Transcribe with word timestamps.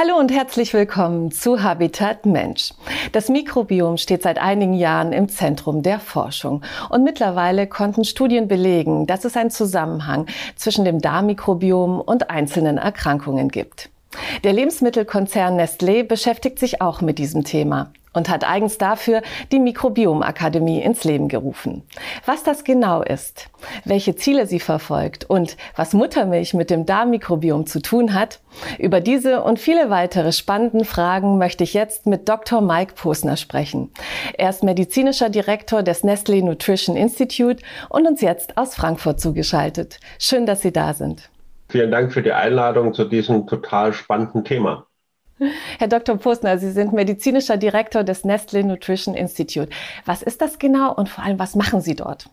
Hallo 0.00 0.16
und 0.16 0.30
herzlich 0.30 0.74
willkommen 0.74 1.32
zu 1.32 1.60
Habitat 1.60 2.24
Mensch. 2.24 2.72
Das 3.10 3.28
Mikrobiom 3.28 3.96
steht 3.96 4.22
seit 4.22 4.38
einigen 4.38 4.74
Jahren 4.74 5.12
im 5.12 5.28
Zentrum 5.28 5.82
der 5.82 5.98
Forschung 5.98 6.62
und 6.88 7.02
mittlerweile 7.02 7.66
konnten 7.66 8.04
Studien 8.04 8.46
belegen, 8.46 9.08
dass 9.08 9.24
es 9.24 9.36
einen 9.36 9.50
Zusammenhang 9.50 10.26
zwischen 10.54 10.84
dem 10.84 11.00
Darmmikrobiom 11.00 12.00
und 12.00 12.30
einzelnen 12.30 12.78
Erkrankungen 12.78 13.48
gibt. 13.48 13.90
Der 14.44 14.52
Lebensmittelkonzern 14.52 15.58
Nestlé 15.58 16.04
beschäftigt 16.04 16.60
sich 16.60 16.80
auch 16.80 17.00
mit 17.00 17.18
diesem 17.18 17.42
Thema 17.42 17.90
und 18.18 18.28
hat 18.28 18.44
eigens 18.44 18.76
dafür 18.76 19.22
die 19.50 19.60
Mikrobiomakademie 19.60 20.82
ins 20.82 21.04
Leben 21.04 21.28
gerufen. 21.28 21.82
Was 22.26 22.42
das 22.42 22.64
genau 22.64 23.00
ist, 23.02 23.48
welche 23.84 24.16
Ziele 24.16 24.46
sie 24.46 24.60
verfolgt 24.60 25.24
und 25.24 25.56
was 25.76 25.94
Muttermilch 25.94 26.52
mit 26.52 26.68
dem 26.68 26.84
Darmmikrobiom 26.84 27.66
zu 27.66 27.80
tun 27.80 28.12
hat, 28.12 28.40
über 28.78 29.00
diese 29.00 29.42
und 29.42 29.58
viele 29.58 29.88
weitere 29.88 30.32
spannenden 30.32 30.84
Fragen 30.84 31.38
möchte 31.38 31.64
ich 31.64 31.74
jetzt 31.74 32.06
mit 32.06 32.28
Dr. 32.28 32.60
Mike 32.60 32.94
Posner 32.94 33.36
sprechen. 33.36 33.90
Er 34.36 34.50
ist 34.50 34.64
medizinischer 34.64 35.30
Direktor 35.30 35.82
des 35.82 36.02
Nestlé 36.02 36.42
Nutrition 36.44 36.96
Institute 36.96 37.62
und 37.88 38.06
uns 38.06 38.20
jetzt 38.20 38.58
aus 38.58 38.74
Frankfurt 38.74 39.20
zugeschaltet. 39.20 40.00
Schön, 40.18 40.44
dass 40.44 40.62
Sie 40.62 40.72
da 40.72 40.92
sind. 40.92 41.30
Vielen 41.68 41.92
Dank 41.92 42.12
für 42.12 42.22
die 42.22 42.32
Einladung 42.32 42.94
zu 42.94 43.04
diesem 43.04 43.46
total 43.46 43.92
spannenden 43.92 44.44
Thema. 44.44 44.87
Herr 45.78 45.88
Dr. 45.88 46.16
Postner, 46.16 46.58
Sie 46.58 46.70
sind 46.70 46.92
medizinischer 46.92 47.56
Direktor 47.56 48.04
des 48.04 48.24
Nestle 48.24 48.64
Nutrition 48.64 49.14
Institute. 49.14 49.68
Was 50.04 50.22
ist 50.22 50.40
das 50.42 50.58
genau 50.58 50.92
und 50.94 51.08
vor 51.08 51.24
allem, 51.24 51.38
was 51.38 51.54
machen 51.54 51.80
Sie 51.80 51.94
dort? 51.94 52.28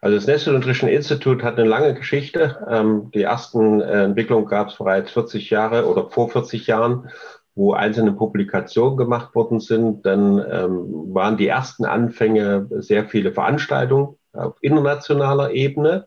Also 0.00 0.16
das 0.16 0.26
Nestle 0.26 0.52
Nutrition 0.52 0.90
Institute 0.90 1.44
hat 1.44 1.58
eine 1.58 1.68
lange 1.68 1.94
Geschichte. 1.94 2.66
Ähm, 2.70 3.10
die 3.14 3.22
ersten 3.22 3.80
äh, 3.80 4.04
Entwicklungen 4.04 4.46
gab 4.46 4.68
es 4.68 4.76
bereits 4.76 5.10
40 5.12 5.50
Jahre 5.50 5.86
oder 5.86 6.10
vor 6.10 6.30
40 6.30 6.66
Jahren, 6.66 7.08
wo 7.54 7.72
einzelne 7.72 8.12
Publikationen 8.12 8.96
gemacht 8.96 9.34
worden 9.34 9.60
sind. 9.60 10.04
Dann 10.04 10.38
ähm, 10.38 11.14
waren 11.14 11.36
die 11.36 11.48
ersten 11.48 11.84
Anfänge 11.86 12.66
sehr 12.70 13.06
viele 13.06 13.32
Veranstaltungen 13.32 14.16
auf 14.32 14.56
internationaler 14.60 15.52
Ebene. 15.52 16.06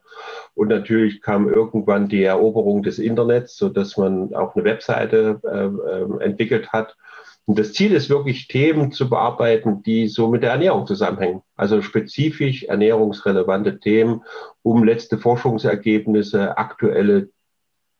Und 0.59 0.67
natürlich 0.67 1.21
kam 1.21 1.47
irgendwann 1.47 2.09
die 2.09 2.21
Eroberung 2.21 2.83
des 2.83 2.99
Internets, 2.99 3.55
so 3.55 3.69
dass 3.69 3.95
man 3.95 4.33
auch 4.35 4.55
eine 4.55 4.65
Webseite 4.65 5.39
äh, 5.45 6.21
entwickelt 6.21 6.73
hat. 6.73 6.97
Und 7.45 7.57
das 7.57 7.71
Ziel 7.71 7.93
ist 7.93 8.09
wirklich, 8.09 8.49
Themen 8.49 8.91
zu 8.91 9.09
bearbeiten, 9.09 9.83
die 9.83 10.09
so 10.09 10.27
mit 10.27 10.43
der 10.43 10.51
Ernährung 10.51 10.85
zusammenhängen. 10.85 11.43
Also 11.55 11.81
spezifisch 11.81 12.63
ernährungsrelevante 12.63 13.79
Themen, 13.79 14.23
um 14.61 14.83
letzte 14.83 15.17
Forschungsergebnisse, 15.17 16.57
aktuelle 16.57 17.29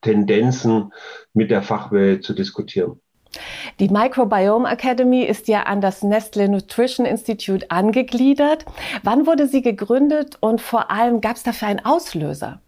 Tendenzen 0.02 0.92
mit 1.34 1.52
der 1.52 1.62
Fachwelt 1.62 2.26
zu 2.26 2.34
diskutieren. 2.34 3.00
Die 3.80 3.90
Microbiome 3.90 4.70
Academy 4.70 5.24
ist 5.24 5.48
ja 5.48 5.64
an 5.64 5.82
das 5.82 6.04
Nestle 6.04 6.50
Nutrition 6.50 7.06
Institute 7.06 7.70
angegliedert. 7.70 8.66
Wann 9.04 9.28
wurde 9.28 9.48
sie 9.48 9.62
gegründet 9.62 10.38
und 10.42 10.62
vor 10.62 10.92
allem 10.92 11.22
gab 11.22 11.36
es 11.36 11.44
dafür 11.44 11.68
einen 11.68 11.86
Auslöser? 11.86 12.62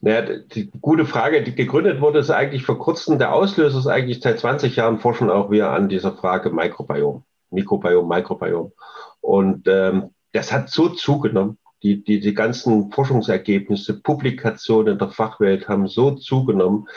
Naja, 0.00 0.38
die 0.54 0.70
gute 0.80 1.06
Frage, 1.06 1.42
die 1.42 1.54
gegründet 1.54 2.00
wurde, 2.00 2.20
ist 2.20 2.30
eigentlich 2.30 2.64
vor 2.64 2.78
kurzem. 2.78 3.18
Der 3.18 3.32
Auslöser 3.34 3.78
ist 3.78 3.86
eigentlich 3.86 4.20
seit 4.20 4.38
20 4.38 4.76
Jahren 4.76 5.00
forschen 5.00 5.30
auch 5.30 5.50
wir 5.50 5.70
an 5.70 5.88
dieser 5.88 6.12
Frage 6.12 6.50
Mikrobiom, 6.50 7.24
Mikrobiom, 7.50 8.06
Mikrobiom. 8.06 8.72
Und 9.20 9.66
ähm, 9.66 10.10
das 10.32 10.52
hat 10.52 10.70
so 10.70 10.90
zugenommen. 10.90 11.58
Die, 11.82 12.02
die, 12.02 12.20
die 12.20 12.34
ganzen 12.34 12.90
Forschungsergebnisse, 12.90 14.00
Publikationen 14.00 14.98
der 14.98 15.10
Fachwelt 15.10 15.68
haben 15.68 15.88
so 15.88 16.12
zugenommen, 16.12 16.88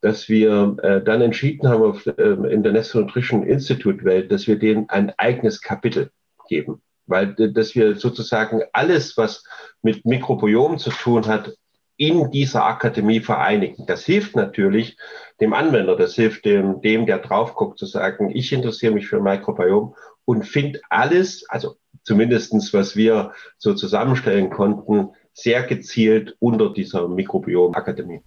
dass 0.00 0.28
wir 0.28 0.76
äh, 0.82 1.02
dann 1.02 1.22
entschieden 1.22 1.68
haben 1.68 1.82
auf, 1.82 2.06
äh, 2.06 2.12
in 2.52 2.62
der 2.62 2.72
Nestle 2.72 3.02
Nutrition 3.02 3.42
Institute 3.42 4.04
Welt, 4.04 4.30
dass 4.30 4.46
wir 4.46 4.58
denen 4.58 4.88
ein 4.88 5.12
eigenes 5.16 5.60
Kapitel 5.60 6.10
geben. 6.48 6.82
Weil, 7.06 7.34
dass 7.34 7.74
wir 7.74 7.96
sozusagen 7.96 8.62
alles, 8.72 9.16
was 9.16 9.42
mit 9.82 10.04
Mikrobiom 10.04 10.78
zu 10.78 10.90
tun 10.90 11.26
hat, 11.26 11.54
in 11.96 12.30
dieser 12.30 12.64
Akademie 12.64 13.20
vereinigen. 13.20 13.84
Das 13.86 14.04
hilft 14.04 14.36
natürlich 14.36 14.96
dem 15.40 15.52
Anwender, 15.52 15.96
das 15.96 16.14
hilft 16.14 16.44
dem, 16.44 16.80
dem 16.80 17.06
der 17.06 17.18
drauf 17.18 17.54
guckt, 17.54 17.78
zu 17.78 17.86
sagen, 17.86 18.30
ich 18.30 18.52
interessiere 18.52 18.94
mich 18.94 19.08
für 19.08 19.20
Mikrobiom 19.20 19.96
und 20.24 20.44
finde 20.44 20.80
alles, 20.90 21.44
also 21.48 21.76
zumindestens 22.04 22.72
was 22.72 22.94
wir 22.94 23.32
so 23.58 23.74
zusammenstellen 23.74 24.48
konnten, 24.48 25.08
sehr 25.40 25.62
gezielt 25.62 26.34
unter 26.40 26.72
dieser 26.72 27.06
Mikrobiom-Akademie. 27.06 28.22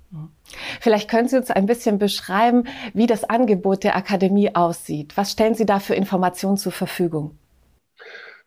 Vielleicht 0.79 1.09
können 1.09 1.27
Sie 1.27 1.35
uns 1.35 1.51
ein 1.51 1.65
bisschen 1.65 1.99
beschreiben, 1.99 2.63
wie 2.93 3.05
das 3.05 3.25
Angebot 3.25 3.83
der 3.83 3.97
Akademie 3.97 4.55
aussieht. 4.55 5.17
Was 5.17 5.33
stellen 5.33 5.53
Sie 5.53 5.65
da 5.65 5.79
für 5.79 5.93
Informationen 5.93 6.55
zur 6.55 6.71
Verfügung? 6.71 7.37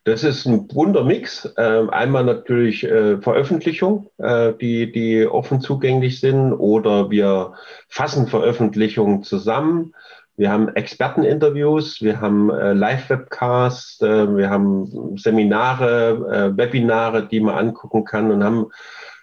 Das 0.04 0.24
ist 0.24 0.46
ein 0.46 0.68
Wundermix. 0.72 1.52
Ähm, 1.58 1.90
einmal 1.90 2.24
natürlich 2.24 2.84
äh, 2.84 3.20
Veröffentlichung, 3.20 4.08
äh, 4.18 4.52
die, 4.58 4.90
die 4.92 5.26
offen 5.26 5.60
zugänglich 5.60 6.20
sind, 6.20 6.52
oder 6.54 7.10
wir 7.10 7.54
fassen 7.88 8.28
Veröffentlichungen 8.28 9.22
zusammen. 9.22 9.94
Wir 10.36 10.50
haben 10.50 10.68
Experteninterviews, 10.74 12.02
wir 12.02 12.20
haben 12.20 12.50
äh, 12.50 12.72
Live-Webcasts, 12.72 14.00
äh, 14.00 14.36
wir 14.36 14.50
haben 14.50 15.16
Seminare, 15.16 16.52
äh, 16.52 16.56
Webinare, 16.56 17.28
die 17.28 17.38
man 17.38 17.54
angucken 17.54 18.04
kann 18.04 18.32
und 18.32 18.42
haben, 18.42 18.66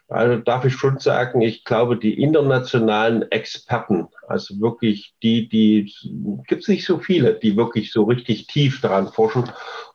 also 0.08 0.38
darf 0.38 0.64
ich 0.64 0.74
schon 0.74 1.00
sagen, 1.00 1.42
ich 1.42 1.66
glaube, 1.66 1.98
die 1.98 2.22
internationalen 2.22 3.30
Experten, 3.30 4.08
also 4.26 4.62
wirklich 4.62 5.14
die, 5.22 5.50
die, 5.50 5.94
gibt 6.48 6.62
es 6.62 6.70
nicht 6.70 6.86
so 6.86 7.00
viele, 7.00 7.34
die 7.34 7.58
wirklich 7.58 7.92
so 7.92 8.04
richtig 8.04 8.48
tief 8.48 8.80
daran 8.80 9.10
forschen. 9.10 9.50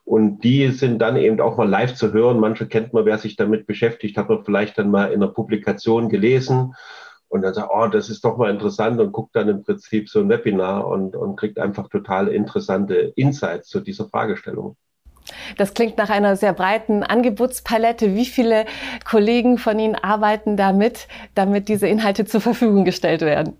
Und 0.04 0.44
die 0.44 0.68
sind 0.68 0.98
dann 1.00 1.16
eben 1.16 1.40
auch 1.40 1.56
mal 1.56 1.68
live 1.68 1.94
zu 1.94 2.12
hören. 2.12 2.38
Manche 2.38 2.68
kennt 2.68 2.92
man, 2.92 3.06
wer 3.06 3.18
sich 3.18 3.36
damit 3.36 3.66
beschäftigt, 3.66 4.16
hat 4.16 4.28
man 4.28 4.44
vielleicht 4.44 4.78
dann 4.78 4.90
mal 4.90 5.06
in 5.06 5.22
einer 5.22 5.32
Publikation 5.32 6.08
gelesen 6.10 6.74
und 7.28 7.42
dann 7.42 7.54
sagt, 7.54 7.70
oh, 7.74 7.86
das 7.88 8.08
ist 8.08 8.24
doch 8.24 8.36
mal 8.36 8.50
interessant 8.50 9.00
und 9.00 9.12
guckt 9.12 9.34
dann 9.34 9.48
im 9.48 9.64
Prinzip 9.64 10.08
so 10.08 10.20
ein 10.20 10.28
Webinar 10.28 10.86
und, 10.86 11.16
und 11.16 11.36
kriegt 11.36 11.58
einfach 11.58 11.88
total 11.88 12.28
interessante 12.28 13.12
Insights 13.16 13.68
zu 13.68 13.80
dieser 13.80 14.08
Fragestellung. 14.08 14.76
Das 15.56 15.74
klingt 15.74 15.98
nach 15.98 16.10
einer 16.10 16.36
sehr 16.36 16.52
breiten 16.52 17.02
Angebotspalette. 17.02 18.14
Wie 18.14 18.26
viele 18.26 18.64
Kollegen 19.04 19.58
von 19.58 19.78
Ihnen 19.78 19.96
arbeiten 19.96 20.56
damit, 20.56 21.08
damit 21.34 21.68
diese 21.68 21.88
Inhalte 21.88 22.24
zur 22.24 22.40
Verfügung 22.40 22.84
gestellt 22.84 23.22
werden? 23.22 23.56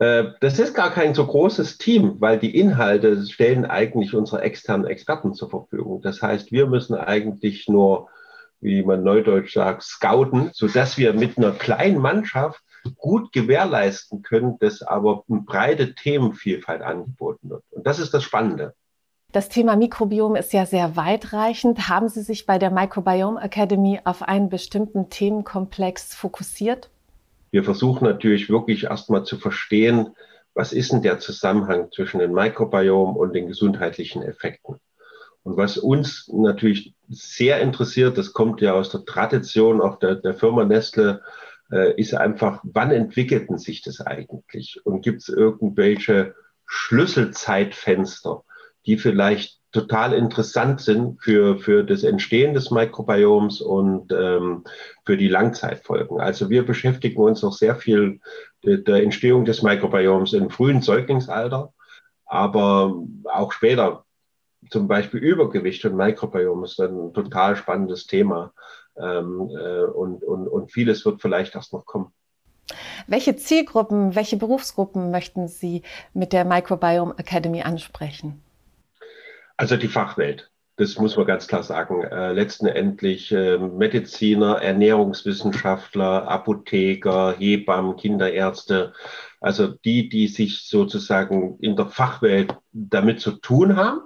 Äh, 0.00 0.32
das 0.40 0.58
ist 0.58 0.74
gar 0.74 0.90
kein 0.90 1.14
so 1.14 1.26
großes 1.26 1.78
Team, 1.78 2.16
weil 2.18 2.38
die 2.38 2.58
Inhalte 2.58 3.24
stellen 3.26 3.64
eigentlich 3.64 4.14
unsere 4.14 4.42
externen 4.42 4.86
Experten 4.86 5.34
zur 5.34 5.50
Verfügung. 5.50 6.00
Das 6.02 6.20
heißt, 6.20 6.50
wir 6.50 6.66
müssen 6.66 6.96
eigentlich 6.96 7.68
nur 7.68 8.08
wie 8.60 8.82
man 8.82 9.02
neudeutsch 9.02 9.54
sagt, 9.54 9.82
scouten, 9.82 10.50
sodass 10.52 10.98
wir 10.98 11.12
mit 11.12 11.38
einer 11.38 11.52
kleinen 11.52 11.98
Mannschaft 11.98 12.62
gut 12.96 13.32
gewährleisten 13.32 14.22
können, 14.22 14.58
dass 14.58 14.82
aber 14.82 15.24
eine 15.28 15.40
breite 15.40 15.94
Themenvielfalt 15.94 16.82
angeboten 16.82 17.50
wird. 17.50 17.62
Und 17.70 17.86
das 17.86 17.98
ist 17.98 18.14
das 18.14 18.22
Spannende. 18.22 18.74
Das 19.32 19.48
Thema 19.48 19.76
Mikrobiom 19.76 20.34
ist 20.34 20.52
ja 20.52 20.66
sehr 20.66 20.96
weitreichend. 20.96 21.88
Haben 21.88 22.08
Sie 22.08 22.22
sich 22.22 22.46
bei 22.46 22.58
der 22.58 22.70
Microbiome 22.70 23.40
Academy 23.40 24.00
auf 24.04 24.22
einen 24.22 24.48
bestimmten 24.48 25.08
Themenkomplex 25.08 26.14
fokussiert? 26.14 26.90
Wir 27.52 27.62
versuchen 27.62 28.04
natürlich 28.04 28.48
wirklich 28.48 28.84
erstmal 28.84 29.24
zu 29.24 29.38
verstehen, 29.38 30.16
was 30.54 30.72
ist 30.72 30.92
denn 30.92 31.02
der 31.02 31.20
Zusammenhang 31.20 31.92
zwischen 31.92 32.18
dem 32.18 32.32
Mikrobiom 32.32 33.16
und 33.16 33.34
den 33.34 33.46
gesundheitlichen 33.46 34.22
Effekten. 34.22 34.80
Und 35.42 35.56
was 35.56 35.78
uns 35.78 36.28
natürlich 36.32 36.94
sehr 37.08 37.60
interessiert, 37.60 38.18
das 38.18 38.32
kommt 38.32 38.60
ja 38.60 38.74
aus 38.74 38.90
der 38.90 39.04
Tradition 39.04 39.80
auch 39.80 39.98
der, 39.98 40.16
der 40.16 40.34
Firma 40.34 40.64
Nestle, 40.64 41.22
äh, 41.72 41.94
ist 41.98 42.14
einfach, 42.14 42.60
wann 42.62 42.90
entwickelten 42.90 43.58
sich 43.58 43.82
das 43.82 44.00
eigentlich? 44.00 44.80
Und 44.84 45.02
gibt 45.02 45.22
es 45.22 45.28
irgendwelche 45.28 46.34
Schlüsselzeitfenster, 46.66 48.44
die 48.86 48.98
vielleicht 48.98 49.60
total 49.72 50.14
interessant 50.14 50.80
sind 50.80 51.22
für, 51.22 51.58
für 51.58 51.84
das 51.84 52.02
Entstehen 52.02 52.54
des 52.54 52.70
Mikrobioms 52.70 53.60
und 53.60 54.12
ähm, 54.12 54.64
für 55.04 55.16
die 55.16 55.28
Langzeitfolgen. 55.28 56.20
Also 56.20 56.50
wir 56.50 56.66
beschäftigen 56.66 57.20
uns 57.22 57.44
auch 57.44 57.52
sehr 57.52 57.76
viel 57.76 58.20
der, 58.64 58.78
der 58.78 59.02
Entstehung 59.02 59.44
des 59.44 59.62
Mikrobioms 59.62 60.32
im 60.32 60.50
frühen 60.50 60.82
Säuglingsalter, 60.82 61.72
aber 62.26 63.00
auch 63.24 63.52
später 63.52 64.04
zum 64.68 64.88
Beispiel 64.88 65.20
Übergewicht 65.20 65.84
und 65.84 65.96
Mikrobiom 65.96 66.64
ist 66.64 66.78
ein 66.80 67.14
total 67.14 67.56
spannendes 67.56 68.06
Thema. 68.06 68.52
Ähm, 68.96 69.50
äh, 69.50 69.84
und, 69.84 70.22
und, 70.22 70.48
und 70.48 70.72
vieles 70.72 71.04
wird 71.06 71.22
vielleicht 71.22 71.54
erst 71.54 71.72
noch 71.72 71.86
kommen. 71.86 72.12
Welche 73.06 73.36
Zielgruppen, 73.36 74.14
welche 74.14 74.36
Berufsgruppen 74.36 75.10
möchten 75.10 75.48
Sie 75.48 75.82
mit 76.12 76.32
der 76.32 76.44
Microbiome 76.44 77.14
Academy 77.16 77.62
ansprechen? 77.62 78.42
Also 79.56 79.76
die 79.76 79.88
Fachwelt. 79.88 80.50
das 80.76 80.98
muss 80.98 81.16
man 81.16 81.26
ganz 81.26 81.46
klar 81.46 81.62
sagen. 81.62 82.02
Äh, 82.02 82.32
letztendlich 82.32 83.30
äh, 83.32 83.58
Mediziner, 83.58 84.62
Ernährungswissenschaftler, 84.62 86.28
Apotheker, 86.28 87.34
Hebammen, 87.38 87.96
Kinderärzte, 87.96 88.92
also 89.40 89.68
die, 89.68 90.08
die 90.08 90.28
sich 90.28 90.66
sozusagen 90.66 91.58
in 91.60 91.76
der 91.76 91.86
Fachwelt 91.86 92.56
damit 92.72 93.20
zu 93.20 93.32
tun 93.32 93.76
haben, 93.76 94.00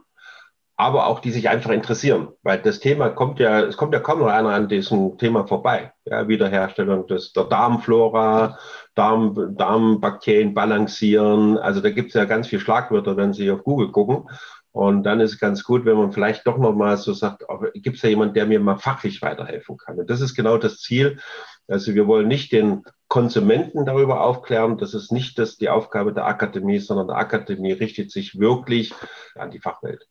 aber 0.77 1.07
auch 1.07 1.21
die 1.21 1.31
sich 1.31 1.49
einfach 1.49 1.71
interessieren, 1.71 2.29
weil 2.43 2.59
das 2.59 2.81
Thema 2.81 3.11
kommt 3.11 3.39
ja, 3.39 3.61
es 3.61 3.77
kommt 3.77 3.95
ja 3.95 4.01
kaum 4.01 4.19
noch 4.19 4.27
einer 4.27 4.51
an 4.51 4.69
diesem 4.69 5.17
Thema 5.19 5.47
vorbei. 5.47 5.93
Ja, 6.05 6.27
Wiederherstellung 6.27 7.07
des, 7.07 7.33
der 7.33 7.45
Darmflora, 7.45 8.59
Darm, 8.95 9.55
Darmbakterien 9.57 10.53
balancieren. 10.53 11.59
Also 11.59 11.81
da 11.81 11.91
gibt 11.91 12.09
es 12.09 12.15
ja 12.15 12.25
ganz 12.25 12.49
viele 12.49 12.61
Schlagwörter, 12.61 13.17
wenn 13.17 13.33
Sie 13.33 13.51
auf 13.51 13.63
Google 13.63 13.93
gucken. 13.93 14.29
Und 14.73 15.05
dann 15.05 15.21
ist 15.21 15.35
es 15.35 15.39
ganz 15.39 15.63
gut, 15.63 15.85
wenn 15.85 15.97
man 15.97 16.11
vielleicht 16.11 16.45
doch 16.49 16.59
nochmal 16.59 16.97
so 16.97 17.13
sagt, 17.13 17.45
gibt 17.75 17.97
es 17.97 18.03
ja 18.03 18.09
jemand, 18.09 18.35
der 18.35 18.47
mir 18.47 18.59
mal 18.59 18.77
fachlich 18.77 19.23
weiterhelfen 19.23 19.77
kann. 19.77 20.01
Und 20.01 20.11
das 20.11 20.21
ist 20.21 20.35
genau 20.35 20.59
das 20.59 20.81
Ziel. 20.81 21.21
Also 21.69 21.95
wir 21.95 22.09
wollen 22.09 22.27
nicht 22.27 22.51
den 22.51 22.83
Konsumenten 23.07 23.87
darüber 23.87 24.23
aufklären. 24.23 24.77
Das 24.77 24.93
ist 24.93 25.13
nicht 25.13 25.39
das, 25.39 25.57
die 25.57 25.69
Aufgabe 25.69 26.13
der 26.13 26.27
Akademie, 26.27 26.81
sondern 26.81 27.07
der 27.07 27.17
Akademie 27.19 27.73
richtet 27.73 28.11
sich 28.11 28.41
wirklich 28.41 28.93
an 29.37 29.53
die 29.53 29.61
Fachwelt. 29.61 30.09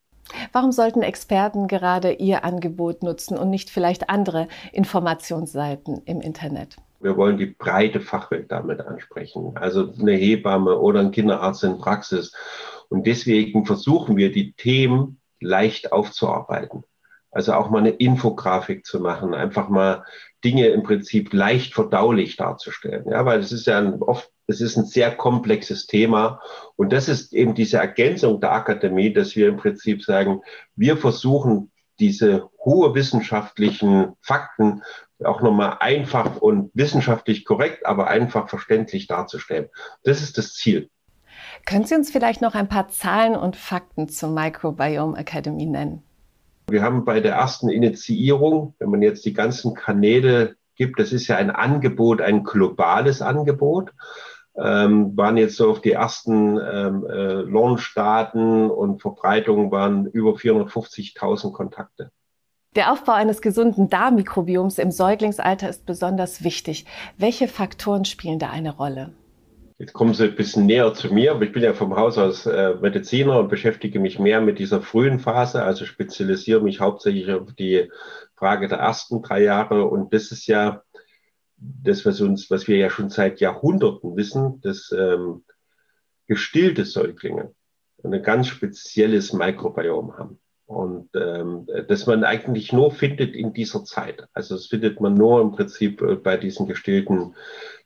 Warum 0.51 0.71
sollten 0.71 1.01
Experten 1.01 1.67
gerade 1.67 2.13
Ihr 2.13 2.43
Angebot 2.43 3.03
nutzen 3.03 3.37
und 3.37 3.49
nicht 3.49 3.69
vielleicht 3.69 4.09
andere 4.09 4.47
Informationsseiten 4.71 6.01
im 6.05 6.21
Internet? 6.21 6.77
Wir 6.99 7.17
wollen 7.17 7.37
die 7.37 7.47
breite 7.47 7.99
Fachwelt 7.99 8.51
damit 8.51 8.79
ansprechen. 8.79 9.53
Also 9.55 9.91
eine 9.99 10.13
Hebamme 10.13 10.77
oder 10.77 11.01
ein 11.01 11.11
Kinderarzt 11.11 11.63
in 11.63 11.77
Praxis 11.77 12.33
und 12.89 13.07
deswegen 13.07 13.65
versuchen 13.65 14.17
wir, 14.17 14.31
die 14.31 14.53
Themen 14.53 15.19
leicht 15.39 15.91
aufzuarbeiten. 15.91 16.83
Also 17.31 17.53
auch 17.53 17.71
mal 17.71 17.79
eine 17.79 17.89
Infografik 17.89 18.85
zu 18.85 18.99
machen, 18.99 19.33
einfach 19.33 19.67
mal 19.67 20.05
Dinge 20.43 20.67
im 20.67 20.83
Prinzip 20.83 21.33
leicht 21.33 21.73
verdaulich 21.73 22.35
darzustellen. 22.35 23.09
Ja, 23.09 23.25
weil 23.25 23.39
es 23.39 23.51
ist 23.51 23.65
ja 23.65 23.79
ein, 23.79 24.01
oft, 24.01 24.29
es 24.47 24.61
ist 24.61 24.77
ein 24.77 24.85
sehr 24.85 25.11
komplexes 25.15 25.87
Thema. 25.87 26.41
Und 26.75 26.91
das 26.91 27.07
ist 27.07 27.33
eben 27.33 27.53
diese 27.55 27.77
Ergänzung 27.77 28.41
der 28.41 28.51
Akademie, 28.51 29.13
dass 29.13 29.35
wir 29.35 29.47
im 29.47 29.57
Prinzip 29.57 30.03
sagen, 30.03 30.41
wir 30.75 30.97
versuchen, 30.97 31.71
diese 31.99 32.49
hohe 32.63 32.95
wissenschaftlichen 32.95 34.13
Fakten 34.21 34.81
auch 35.23 35.41
nochmal 35.41 35.77
einfach 35.79 36.37
und 36.37 36.71
wissenschaftlich 36.73 37.45
korrekt, 37.45 37.85
aber 37.85 38.07
einfach 38.07 38.49
verständlich 38.49 39.07
darzustellen. 39.07 39.69
Das 40.03 40.21
ist 40.21 40.37
das 40.37 40.53
Ziel. 40.53 40.89
Können 41.65 41.85
Sie 41.85 41.95
uns 41.95 42.11
vielleicht 42.11 42.41
noch 42.41 42.55
ein 42.55 42.67
paar 42.67 42.89
Zahlen 42.89 43.35
und 43.35 43.55
Fakten 43.55 44.09
zur 44.09 44.29
Microbiome 44.29 45.17
Academy 45.17 45.65
nennen? 45.65 46.03
Wir 46.67 46.81
haben 46.81 47.05
bei 47.05 47.19
der 47.19 47.35
ersten 47.35 47.69
Initiierung, 47.69 48.73
wenn 48.79 48.89
man 48.89 49.01
jetzt 49.01 49.25
die 49.25 49.33
ganzen 49.33 49.73
Kanäle 49.73 50.55
gibt, 50.75 50.99
das 50.99 51.13
ist 51.13 51.27
ja 51.27 51.37
ein 51.37 51.51
Angebot, 51.51 52.21
ein 52.21 52.43
globales 52.43 53.21
Angebot, 53.21 53.93
ähm, 54.55 55.17
waren 55.17 55.37
jetzt 55.37 55.55
so 55.55 55.69
auf 55.69 55.81
die 55.81 55.93
ersten 55.93 56.57
ähm, 56.57 57.05
äh, 57.05 57.41
Launch-Daten 57.41 58.69
und 58.69 59.01
Verbreitungen 59.01 59.71
waren 59.71 60.05
über 60.05 60.31
450.000 60.31 61.51
Kontakte. 61.53 62.11
Der 62.75 62.91
Aufbau 62.91 63.13
eines 63.13 63.41
gesunden 63.41 63.89
Darmmikrobioms 63.89 64.79
im 64.79 64.91
Säuglingsalter 64.91 65.69
ist 65.69 65.85
besonders 65.85 66.43
wichtig. 66.43 66.85
Welche 67.17 67.47
Faktoren 67.47 68.05
spielen 68.05 68.39
da 68.39 68.49
eine 68.49 68.75
Rolle? 68.75 69.13
Jetzt 69.77 69.93
kommen 69.93 70.13
Sie 70.13 70.25
ein 70.25 70.35
bisschen 70.35 70.65
näher 70.65 70.93
zu 70.93 71.13
mir, 71.13 71.31
aber 71.31 71.43
ich 71.43 71.51
bin 71.51 71.63
ja 71.63 71.73
vom 71.73 71.95
Haus 71.95 72.17
aus 72.17 72.45
äh, 72.45 72.75
Mediziner 72.81 73.39
und 73.39 73.49
beschäftige 73.49 73.99
mich 73.99 74.17
mehr 74.17 74.39
mit 74.39 74.59
dieser 74.59 74.81
frühen 74.81 75.19
Phase, 75.19 75.63
also 75.63 75.85
spezialisiere 75.85 76.61
mich 76.61 76.79
hauptsächlich 76.79 77.31
auf 77.31 77.53
die 77.53 77.91
Frage 78.35 78.67
der 78.67 78.79
ersten 78.79 79.21
drei 79.21 79.43
Jahre. 79.43 79.85
Und 79.85 80.13
das 80.13 80.31
ist 80.31 80.47
ja 80.47 80.83
das, 81.83 82.05
was 82.05 82.21
uns, 82.21 82.49
was 82.51 82.67
wir 82.67 82.77
ja 82.77 82.89
schon 82.89 83.09
seit 83.09 83.39
Jahrhunderten 83.39 84.15
wissen, 84.15 84.61
dass 84.61 84.91
ähm, 84.91 85.43
gestillte 86.27 86.85
Säuglinge 86.85 87.53
ein 88.03 88.21
ganz 88.21 88.47
spezielles 88.47 89.33
Mikrobiom 89.33 90.17
haben. 90.17 90.39
Und 90.65 91.09
ähm, 91.15 91.67
das 91.87 92.07
man 92.07 92.23
eigentlich 92.23 92.71
nur 92.73 92.91
findet 92.91 93.35
in 93.35 93.53
dieser 93.53 93.83
Zeit. 93.83 94.25
Also 94.33 94.55
das 94.55 94.67
findet 94.67 95.01
man 95.01 95.13
nur 95.13 95.41
im 95.41 95.51
Prinzip 95.51 96.01
äh, 96.01 96.15
bei 96.15 96.37
diesen 96.37 96.67
gestillten 96.67 97.35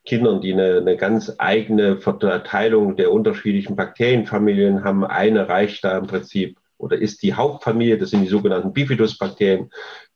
Kindern, 0.06 0.42
die 0.42 0.54
eine, 0.54 0.78
eine 0.78 0.96
ganz 0.96 1.34
eigene 1.38 1.98
Verteilung 1.98 2.96
der 2.96 3.12
unterschiedlichen 3.12 3.76
Bakterienfamilien 3.76 4.84
haben. 4.84 5.04
Eine 5.04 5.50
reicht 5.50 5.84
da 5.84 5.98
im 5.98 6.08
Prinzip 6.08 6.60
oder 6.78 6.98
ist 6.98 7.24
die 7.24 7.34
Hauptfamilie, 7.34 7.98
das 7.98 8.12
sind 8.12 8.22
die 8.22 8.30
sogenannten 8.30 8.74
Bifidusbakterien, 8.74 9.72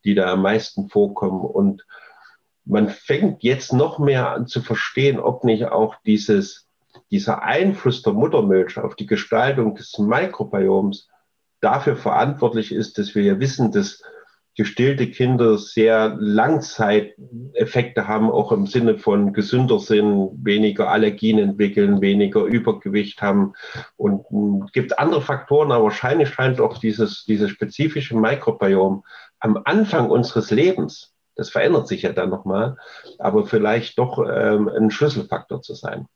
die 0.06 0.16
da 0.16 0.34
am 0.34 0.44
meisten 0.44 0.88
vorkommen. 0.88 1.42
Und 1.42 1.86
man 2.66 2.90
fängt 2.90 3.44
jetzt 3.44 3.74
noch 3.74 4.00
mehr 4.00 4.32
an 4.32 4.48
zu 4.48 4.62
verstehen, 4.62 5.20
ob 5.20 5.44
nicht 5.44 5.66
auch 5.66 5.96
dieses, 6.06 6.68
dieser 7.10 7.44
Einfluss 7.44 8.02
der 8.02 8.14
Muttermilch 8.14 8.78
auf 8.78 8.96
die 8.96 9.08
Gestaltung 9.08 9.76
des 9.76 9.98
Mikrobioms 9.98 11.10
dafür 11.60 11.96
verantwortlich 11.96 12.72
ist, 12.72 12.98
dass 12.98 13.16
wir 13.16 13.24
ja 13.24 13.40
wissen, 13.40 13.72
dass 13.72 14.02
gestillte 14.58 15.08
Kinder 15.08 15.58
sehr 15.58 16.18
Langzeiteffekte 16.20 18.08
haben, 18.08 18.30
auch 18.30 18.52
im 18.52 18.68
Sinne 18.68 18.98
von 18.98 19.32
gesünder 19.32 19.80
sind, 19.80 20.32
weniger 20.44 20.90
Allergien 20.90 21.40
entwickeln, 21.40 22.02
weniger 22.02 22.44
Übergewicht 22.44 23.22
haben. 23.22 23.54
Und 23.96 24.26
es 24.66 24.74
gibt 24.74 25.00
andere 25.00 25.22
Faktoren, 25.22 25.72
aber 25.72 25.86
wahrscheinlich 25.86 26.30
scheint 26.30 26.60
auch 26.60 26.78
dieses, 26.80 27.24
dieses 27.26 27.50
spezifische 27.50 28.18
Mikrobiom 28.18 29.04
am 29.40 29.62
Anfang 29.64 30.10
unseres 30.10 30.52
Lebens, 30.52 31.14
das 31.42 31.50
verändert 31.50 31.88
sich 31.88 32.04
ja 32.04 32.14
dann 32.14 32.30
nochmal, 32.30 32.78
aber 33.18 33.48
vielleicht 33.48 33.98
doch 33.98 34.20
ähm, 34.20 34.70
ein 34.70 34.92
Schlüsselfaktor 34.92 35.62
zu 35.62 35.74
sein. 35.74 36.08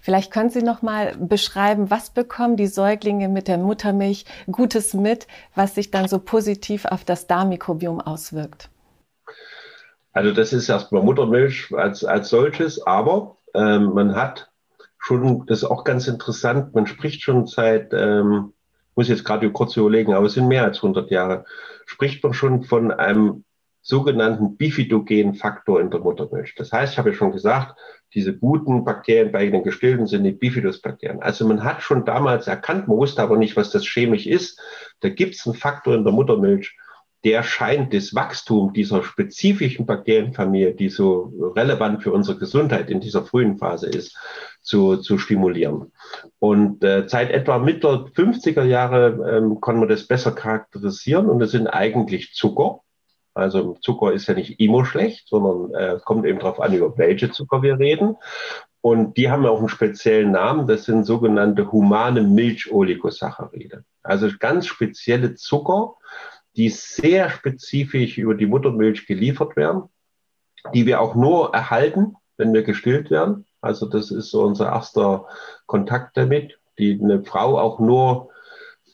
Vielleicht 0.00 0.32
können 0.32 0.48
Sie 0.48 0.62
noch 0.62 0.80
mal 0.80 1.14
beschreiben, 1.18 1.90
was 1.90 2.08
bekommen 2.08 2.56
die 2.56 2.66
Säuglinge 2.66 3.28
mit 3.28 3.48
der 3.48 3.58
Muttermilch 3.58 4.24
Gutes 4.50 4.94
mit, 4.94 5.26
was 5.54 5.74
sich 5.74 5.90
dann 5.90 6.08
so 6.08 6.18
positiv 6.18 6.86
auf 6.86 7.04
das 7.04 7.26
Darmmikrobiom 7.26 8.00
auswirkt? 8.00 8.70
Also 10.12 10.32
das 10.32 10.54
ist 10.54 10.70
erstmal 10.70 11.02
Muttermilch 11.02 11.70
als, 11.76 12.02
als 12.02 12.30
solches, 12.30 12.80
aber 12.86 13.36
ähm, 13.52 13.92
man 13.92 14.16
hat 14.16 14.50
schon, 14.98 15.44
das 15.44 15.58
ist 15.58 15.64
auch 15.64 15.84
ganz 15.84 16.08
interessant, 16.08 16.74
man 16.74 16.86
spricht 16.86 17.20
schon 17.20 17.46
seit, 17.46 17.92
ähm, 17.92 18.54
muss 18.94 19.08
jetzt 19.08 19.26
gerade 19.26 19.52
kurz 19.52 19.76
überlegen, 19.76 20.14
aber 20.14 20.24
es 20.24 20.32
sind 20.32 20.48
mehr 20.48 20.64
als 20.64 20.78
100 20.78 21.10
Jahre, 21.10 21.44
spricht 21.84 22.24
man 22.24 22.32
schon 22.32 22.64
von 22.64 22.90
einem 22.90 23.44
sogenannten 23.86 24.56
bifidogenen 24.56 25.34
Faktor 25.34 25.80
in 25.80 25.90
der 25.90 26.00
Muttermilch. 26.00 26.56
Das 26.56 26.72
heißt, 26.72 26.92
ich 26.92 26.98
habe 26.98 27.10
ja 27.10 27.14
schon 27.14 27.30
gesagt, 27.30 27.78
diese 28.14 28.36
guten 28.36 28.84
Bakterien 28.84 29.30
bei 29.30 29.48
den 29.48 29.62
Gestillten 29.62 30.08
sind 30.08 30.24
die 30.24 30.32
Bifidusbakterien. 30.32 31.22
Also 31.22 31.46
man 31.46 31.62
hat 31.62 31.82
schon 31.82 32.04
damals 32.04 32.48
erkannt, 32.48 32.88
man 32.88 32.96
wusste 32.96 33.22
aber 33.22 33.36
nicht, 33.36 33.56
was 33.56 33.70
das 33.70 33.86
chemisch 33.86 34.26
ist. 34.26 34.60
Da 35.00 35.08
gibt 35.08 35.36
es 35.36 35.46
einen 35.46 35.54
Faktor 35.54 35.94
in 35.94 36.02
der 36.02 36.12
Muttermilch, 36.12 36.76
der 37.24 37.44
scheint 37.44 37.94
das 37.94 38.12
Wachstum 38.12 38.72
dieser 38.72 39.04
spezifischen 39.04 39.86
Bakterienfamilie, 39.86 40.74
die 40.74 40.88
so 40.88 41.32
relevant 41.54 42.02
für 42.02 42.12
unsere 42.12 42.38
Gesundheit 42.38 42.90
in 42.90 43.00
dieser 43.00 43.24
frühen 43.24 43.56
Phase 43.56 43.86
ist, 43.88 44.16
zu, 44.62 44.96
zu 44.96 45.16
stimulieren. 45.16 45.92
Und 46.40 46.82
äh, 46.82 47.04
seit 47.06 47.30
etwa 47.30 47.58
Mitte 47.58 48.06
50er 48.16 48.64
Jahre 48.64 49.38
ähm, 49.38 49.60
kann 49.60 49.78
man 49.78 49.88
das 49.88 50.08
besser 50.08 50.32
charakterisieren 50.32 51.26
und 51.26 51.38
das 51.38 51.52
sind 51.52 51.68
eigentlich 51.68 52.34
Zucker 52.34 52.80
also 53.36 53.76
Zucker 53.82 54.12
ist 54.12 54.28
ja 54.28 54.34
nicht 54.34 54.58
immer 54.60 54.86
schlecht, 54.86 55.28
sondern 55.28 55.74
äh, 55.74 55.92
es 55.94 56.04
kommt 56.04 56.24
eben 56.24 56.38
darauf 56.38 56.58
an, 56.58 56.72
über 56.72 56.96
welche 56.96 57.30
Zucker 57.30 57.62
wir 57.62 57.78
reden. 57.78 58.16
Und 58.80 59.18
die 59.18 59.30
haben 59.30 59.44
auch 59.44 59.58
einen 59.58 59.68
speziellen 59.68 60.30
Namen, 60.30 60.66
das 60.66 60.84
sind 60.84 61.04
sogenannte 61.04 61.70
humane 61.70 62.22
Milcholigosaccharide. 62.22 63.84
Also 64.02 64.30
ganz 64.38 64.66
spezielle 64.66 65.34
Zucker, 65.34 65.96
die 66.56 66.70
sehr 66.70 67.28
spezifisch 67.28 68.16
über 68.16 68.34
die 68.34 68.46
Muttermilch 68.46 69.06
geliefert 69.06 69.54
werden, 69.56 69.82
die 70.72 70.86
wir 70.86 71.02
auch 71.02 71.14
nur 71.14 71.52
erhalten, 71.52 72.14
wenn 72.38 72.54
wir 72.54 72.62
gestillt 72.62 73.10
werden. 73.10 73.44
Also 73.60 73.84
das 73.84 74.10
ist 74.10 74.30
so 74.30 74.44
unser 74.44 74.66
erster 74.72 75.26
Kontakt 75.66 76.16
damit, 76.16 76.58
die 76.78 76.98
eine 77.02 77.22
Frau 77.22 77.58
auch 77.58 77.80
nur 77.80 78.30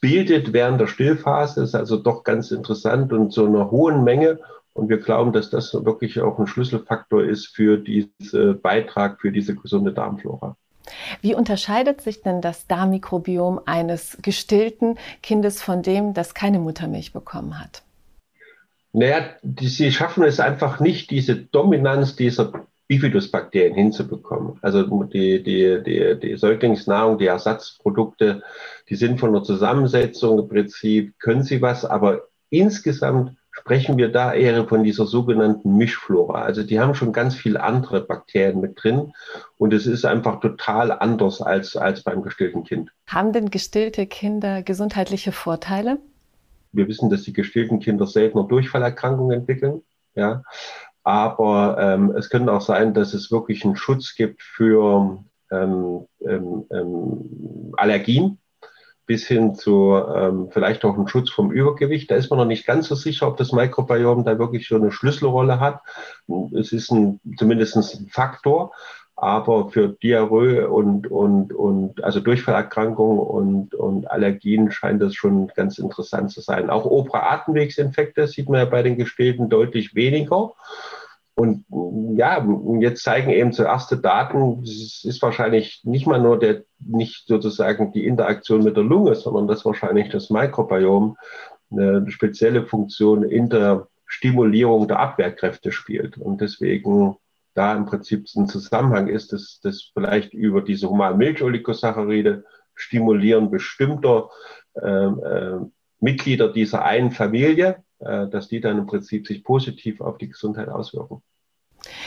bildet 0.02 0.52
während 0.52 0.78
der 0.80 0.88
Stillphase, 0.88 1.62
ist 1.62 1.74
also 1.74 1.96
doch 1.96 2.24
ganz 2.24 2.50
interessant 2.50 3.14
und 3.14 3.32
so 3.32 3.46
einer 3.46 3.70
hohen 3.70 4.04
Menge. 4.04 4.40
Und 4.74 4.88
wir 4.88 4.98
glauben, 4.98 5.32
dass 5.32 5.48
das 5.48 5.72
wirklich 5.72 6.20
auch 6.20 6.38
ein 6.38 6.46
Schlüsselfaktor 6.46 7.24
ist 7.24 7.46
für 7.46 7.78
diesen 7.78 8.60
Beitrag 8.60 9.20
für 9.20 9.30
diese 9.32 9.54
gesunde 9.54 9.92
Darmflora. 9.92 10.56
Wie 11.20 11.34
unterscheidet 11.34 12.00
sich 12.00 12.22
denn 12.22 12.40
das 12.40 12.66
Darmmikrobiom 12.66 13.60
eines 13.64 14.18
gestillten 14.20 14.98
Kindes 15.22 15.62
von 15.62 15.82
dem, 15.82 16.14
das 16.14 16.34
keine 16.34 16.58
Muttermilch 16.58 17.12
bekommen 17.12 17.60
hat? 17.60 17.82
Naja, 18.92 19.20
die, 19.42 19.68
sie 19.68 19.92
schaffen 19.92 20.24
es 20.24 20.40
einfach 20.40 20.80
nicht, 20.80 21.10
diese 21.10 21.36
Dominanz 21.36 22.16
dieser 22.16 22.52
Bifidusbakterien 22.92 23.74
hinzubekommen. 23.74 24.58
Also 24.60 24.82
die, 25.04 25.42
die, 25.42 25.82
die, 25.82 26.20
die 26.20 26.36
Säuglingsnahrung, 26.36 27.16
die 27.16 27.26
Ersatzprodukte, 27.26 28.42
die 28.90 28.96
sind 28.96 29.18
von 29.18 29.32
der 29.32 29.42
Zusammensetzung 29.42 30.40
im 30.40 30.48
Prinzip, 30.48 31.18
können 31.18 31.42
sie 31.42 31.62
was, 31.62 31.86
aber 31.86 32.24
insgesamt 32.50 33.38
sprechen 33.50 33.96
wir 33.96 34.12
da 34.12 34.34
eher 34.34 34.68
von 34.68 34.84
dieser 34.84 35.06
sogenannten 35.06 35.78
Mischflora. 35.78 36.42
Also 36.42 36.64
die 36.64 36.80
haben 36.80 36.94
schon 36.94 37.14
ganz 37.14 37.34
viele 37.34 37.62
andere 37.62 38.02
Bakterien 38.02 38.60
mit 38.60 38.82
drin 38.82 39.14
und 39.56 39.72
es 39.72 39.86
ist 39.86 40.04
einfach 40.04 40.40
total 40.40 40.92
anders 40.92 41.40
als, 41.40 41.76
als 41.76 42.02
beim 42.02 42.22
gestillten 42.22 42.64
Kind. 42.64 42.90
Haben 43.06 43.32
denn 43.32 43.48
gestillte 43.48 44.06
Kinder 44.06 44.62
gesundheitliche 44.62 45.32
Vorteile? 45.32 45.98
Wir 46.72 46.88
wissen, 46.88 47.08
dass 47.08 47.22
die 47.22 47.32
gestillten 47.32 47.80
Kinder 47.80 48.06
seltener 48.06 48.44
Durchfallerkrankungen 48.44 49.38
entwickeln. 49.38 49.80
Ja. 50.14 50.42
Aber 51.04 51.76
ähm, 51.80 52.10
es 52.16 52.30
könnte 52.30 52.52
auch 52.52 52.60
sein, 52.60 52.94
dass 52.94 53.14
es 53.14 53.30
wirklich 53.30 53.64
einen 53.64 53.76
Schutz 53.76 54.14
gibt 54.14 54.42
für 54.42 55.18
ähm, 55.50 56.06
ähm, 56.20 56.66
ähm 56.70 57.72
Allergien 57.76 58.38
bis 59.06 59.26
hin 59.26 59.54
zu 59.54 59.94
ähm, 59.94 60.48
vielleicht 60.50 60.84
auch 60.84 60.94
einen 60.94 61.08
Schutz 61.08 61.30
vom 61.30 61.50
Übergewicht. 61.50 62.10
Da 62.10 62.14
ist 62.14 62.30
man 62.30 62.38
noch 62.38 62.46
nicht 62.46 62.66
ganz 62.66 62.88
so 62.88 62.94
sicher, 62.94 63.26
ob 63.26 63.36
das 63.36 63.52
Mikrobiom 63.52 64.24
da 64.24 64.38
wirklich 64.38 64.68
so 64.68 64.76
eine 64.76 64.92
Schlüsselrolle 64.92 65.58
hat. 65.58 65.80
Es 66.52 66.72
ist 66.72 66.90
ein, 66.92 67.20
zumindest 67.36 67.76
ein 67.76 68.08
Faktor, 68.08 68.72
aber 69.22 69.70
für 69.70 69.88
Diarrhoe 69.88 70.68
und, 70.68 71.08
und, 71.08 71.52
und 71.52 72.02
also 72.02 72.18
Durchfallerkrankungen 72.18 73.20
und, 73.20 73.72
und 73.72 74.10
Allergien 74.10 74.72
scheint 74.72 75.00
das 75.00 75.14
schon 75.14 75.46
ganz 75.54 75.78
interessant 75.78 76.32
zu 76.32 76.40
sein. 76.40 76.70
Auch 76.70 76.86
obere 76.86 77.22
Atemwegsinfekte 77.30 78.26
sieht 78.26 78.48
man 78.48 78.58
ja 78.58 78.64
bei 78.64 78.82
den 78.82 78.96
Gestillten 78.96 79.48
deutlich 79.48 79.94
weniger. 79.94 80.54
Und 81.34 81.64
ja, 82.18 82.44
jetzt 82.80 83.04
zeigen 83.04 83.30
eben 83.30 83.52
so 83.52 83.62
erste 83.62 83.96
Daten, 83.96 84.64
es 84.64 85.04
ist 85.04 85.22
wahrscheinlich 85.22 85.82
nicht 85.84 86.08
mal 86.08 86.20
nur 86.20 86.40
der, 86.40 86.64
nicht 86.80 87.28
sozusagen 87.28 87.92
die 87.92 88.08
Interaktion 88.08 88.64
mit 88.64 88.76
der 88.76 88.82
Lunge, 88.82 89.14
sondern 89.14 89.46
dass 89.46 89.64
wahrscheinlich 89.64 90.08
das 90.08 90.30
Mikrobiom 90.30 91.16
eine 91.70 92.10
spezielle 92.10 92.66
Funktion 92.66 93.22
in 93.22 93.48
der 93.48 93.86
Stimulierung 94.04 94.88
der 94.88 94.98
Abwehrkräfte 94.98 95.70
spielt. 95.70 96.18
Und 96.18 96.40
deswegen 96.40 97.18
da 97.54 97.74
im 97.74 97.86
Prinzip 97.86 98.26
ein 98.36 98.48
Zusammenhang 98.48 99.08
ist, 99.08 99.32
dass 99.32 99.60
das 99.62 99.90
vielleicht 99.92 100.32
über 100.32 100.62
diese 100.62 100.88
humanen 100.88 101.18
Milcholigosaccharide 101.18 102.44
stimulieren 102.74 103.50
bestimmter 103.50 104.30
äh, 104.74 104.88
äh, 104.88 105.60
Mitglieder 106.00 106.52
dieser 106.52 106.84
einen 106.84 107.10
Familie, 107.10 107.82
äh, 108.00 108.26
dass 108.28 108.48
die 108.48 108.60
dann 108.60 108.78
im 108.78 108.86
Prinzip 108.86 109.26
sich 109.26 109.44
positiv 109.44 110.00
auf 110.00 110.18
die 110.18 110.28
Gesundheit 110.28 110.68
auswirken. 110.68 111.22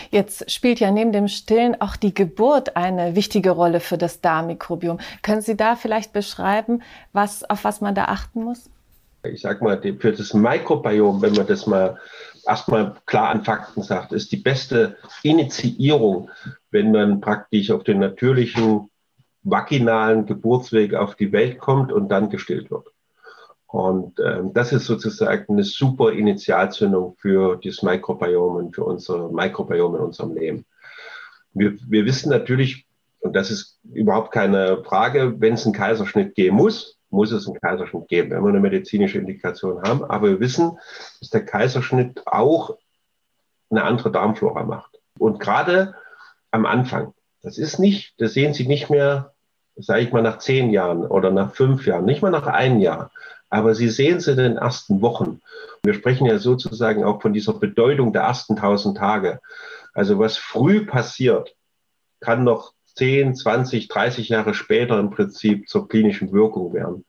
Jetzt 0.09 0.49
spielt 0.51 0.79
ja 0.79 0.91
neben 0.91 1.11
dem 1.11 1.27
Stillen 1.27 1.79
auch 1.81 1.95
die 1.95 2.13
Geburt 2.13 2.77
eine 2.77 3.15
wichtige 3.15 3.51
Rolle 3.51 3.79
für 3.79 3.97
das 3.97 4.21
Darmmikrobiom. 4.21 4.99
Können 5.21 5.41
Sie 5.41 5.57
da 5.57 5.75
vielleicht 5.75 6.13
beschreiben, 6.13 6.81
was, 7.11 7.43
auf 7.49 7.63
was 7.63 7.81
man 7.81 7.93
da 7.93 8.05
achten 8.05 8.43
muss? 8.43 8.69
Ich 9.23 9.41
sage 9.41 9.63
mal, 9.63 9.81
für 9.81 10.11
das 10.11 10.33
Mikrobiom, 10.33 11.21
wenn 11.21 11.33
man 11.33 11.47
das 11.47 11.67
mal 11.67 11.99
erstmal 12.47 12.95
klar 13.05 13.29
an 13.29 13.43
Fakten 13.43 13.81
sagt, 13.81 14.11
ist 14.11 14.31
die 14.31 14.37
beste 14.37 14.97
Initiierung, 15.23 16.29
wenn 16.71 16.91
man 16.91 17.21
praktisch 17.21 17.71
auf 17.71 17.83
den 17.83 17.99
natürlichen 17.99 18.89
vaginalen 19.43 20.25
Geburtsweg 20.25 20.95
auf 20.95 21.15
die 21.15 21.31
Welt 21.31 21.59
kommt 21.59 21.91
und 21.91 22.09
dann 22.09 22.29
gestillt 22.29 22.71
wird. 22.71 22.87
Und 23.67 24.19
ähm, 24.19 24.53
das 24.53 24.71
ist 24.71 24.85
sozusagen 24.85 25.53
eine 25.53 25.63
super 25.63 26.11
Initialzündung 26.13 27.15
für 27.17 27.59
das 27.61 27.83
Mikrobiom 27.83 28.55
und 28.55 28.75
für 28.75 28.85
unser 28.85 29.29
Mikrobiom 29.29 29.95
in 29.95 30.01
unserem 30.01 30.33
Leben. 30.33 30.65
Wir, 31.53 31.77
wir 31.87 32.05
wissen 32.05 32.29
natürlich, 32.29 32.85
und 33.19 33.35
das 33.35 33.51
ist 33.51 33.79
überhaupt 33.83 34.31
keine 34.31 34.83
Frage, 34.83 35.35
wenn 35.39 35.53
es 35.53 35.65
einen 35.65 35.75
Kaiserschnitt 35.75 36.35
geben 36.35 36.57
muss, 36.57 36.97
muss 37.15 37.31
es 37.31 37.47
einen 37.47 37.59
Kaiserschnitt 37.59 38.07
geben, 38.07 38.31
wenn 38.31 38.43
wir 38.43 38.49
eine 38.49 38.59
medizinische 38.59 39.17
Indikation 39.17 39.81
haben. 39.81 40.03
Aber 40.03 40.29
wir 40.29 40.39
wissen, 40.39 40.77
dass 41.19 41.29
der 41.29 41.45
Kaiserschnitt 41.45 42.21
auch 42.25 42.77
eine 43.69 43.83
andere 43.83 44.11
Darmflora 44.11 44.63
macht. 44.63 44.99
Und 45.17 45.39
gerade 45.39 45.95
am 46.51 46.65
Anfang, 46.65 47.13
das 47.41 47.57
ist 47.57 47.79
nicht, 47.79 48.13
das 48.19 48.33
sehen 48.33 48.53
Sie 48.53 48.67
nicht 48.67 48.89
mehr, 48.89 49.33
sage 49.75 50.01
ich 50.01 50.11
mal, 50.11 50.21
nach 50.21 50.37
zehn 50.37 50.69
Jahren 50.69 51.05
oder 51.05 51.31
nach 51.31 51.53
fünf 51.53 51.85
Jahren, 51.87 52.05
nicht 52.05 52.21
mal 52.21 52.31
nach 52.31 52.47
einem 52.47 52.79
Jahr. 52.79 53.11
Aber 53.49 53.73
Sie 53.73 53.89
sehen 53.89 54.17
es 54.17 54.27
in 54.27 54.37
den 54.37 54.57
ersten 54.57 55.01
Wochen. 55.01 55.41
Wir 55.83 55.93
sprechen 55.93 56.25
ja 56.25 56.37
sozusagen 56.37 57.03
auch 57.03 57.21
von 57.21 57.33
dieser 57.33 57.53
Bedeutung 57.53 58.13
der 58.13 58.23
ersten 58.23 58.55
tausend 58.55 58.97
Tage. 58.97 59.39
Also 59.93 60.19
was 60.19 60.37
früh 60.37 60.85
passiert, 60.85 61.55
kann 62.19 62.43
noch 62.43 62.74
10, 62.95 63.35
20, 63.35 63.87
30 63.87 64.29
Jahre 64.29 64.53
später 64.53 64.99
im 64.99 65.09
Prinzip 65.09 65.67
zur 65.67 65.87
klinischen 65.87 66.31
Wirkung 66.31 66.73
werden. 66.73 67.05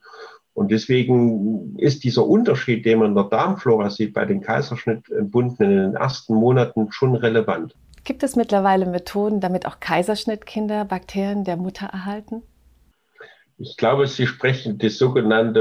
Und 0.52 0.71
deswegen 0.71 1.76
ist 1.78 2.02
dieser 2.02 2.26
Unterschied, 2.26 2.87
den 2.87 3.00
man 3.00 3.09
in 3.09 3.14
der 3.14 3.25
Darmflora 3.25 3.90
sieht, 3.90 4.14
bei 4.14 4.25
den 4.25 4.40
Kaiserschnittbunden 4.40 5.71
in 5.71 5.76
den 5.76 5.95
ersten 5.95 6.35
Monaten 6.35 6.90
schon 6.90 7.14
relevant. 7.14 7.75
Gibt 8.05 8.23
es 8.23 8.37
mittlerweile 8.37 8.87
Methoden, 8.87 9.40
damit 9.40 9.66
auch 9.66 9.81
Kaiserschnittkinder 9.81 10.85
Bakterien 10.87 11.45
der 11.45 11.57
Mutter 11.57 11.87
erhalten? 11.87 12.43
Ich 13.58 13.78
glaube, 13.78 14.06
Sie 14.06 14.26
sprechen 14.26 14.76
das 14.76 14.98
sogenannte 14.98 15.60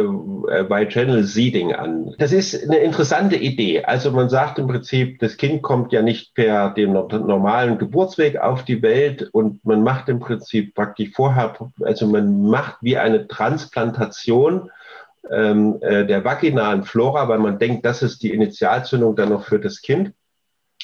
äh, 0.50 0.64
Bichannel 0.66 1.24
Seeding 1.24 1.74
an. 1.74 2.14
Das 2.18 2.34
ist 2.34 2.64
eine 2.64 2.80
interessante 2.80 3.38
Idee. 3.38 3.86
Also 3.86 4.12
man 4.12 4.28
sagt 4.28 4.60
im 4.60 4.68
Prinzip, 4.68 5.20
das 5.20 5.38
Kind 5.38 5.62
kommt 5.62 5.94
ja 5.94 6.02
nicht 6.02 6.34
per 6.34 6.72
dem 6.72 6.92
normalen 6.92 7.78
Geburtsweg 7.78 8.38
auf 8.38 8.66
die 8.66 8.82
Welt 8.82 9.30
und 9.32 9.64
man 9.64 9.82
macht 9.82 10.10
im 10.10 10.20
Prinzip 10.20 10.76
praktisch 10.76 11.12
vorher, 11.16 11.56
also 11.84 12.08
man 12.08 12.44
macht 12.44 12.78
wie 12.82 12.98
eine 12.98 13.30
Transplantation 13.30 14.70
ähm, 15.32 15.78
äh, 15.80 16.06
der 16.06 16.26
vaginalen 16.26 16.84
Flora, 16.84 17.30
weil 17.30 17.40
man 17.40 17.60
denkt, 17.60 17.86
das 17.86 18.04
ist 18.04 18.24
die 18.24 18.34
Initialzündung 18.34 19.16
dann 19.16 19.30
noch 19.30 19.46
für 19.46 19.60
das 19.60 19.82
Kind 19.82 20.12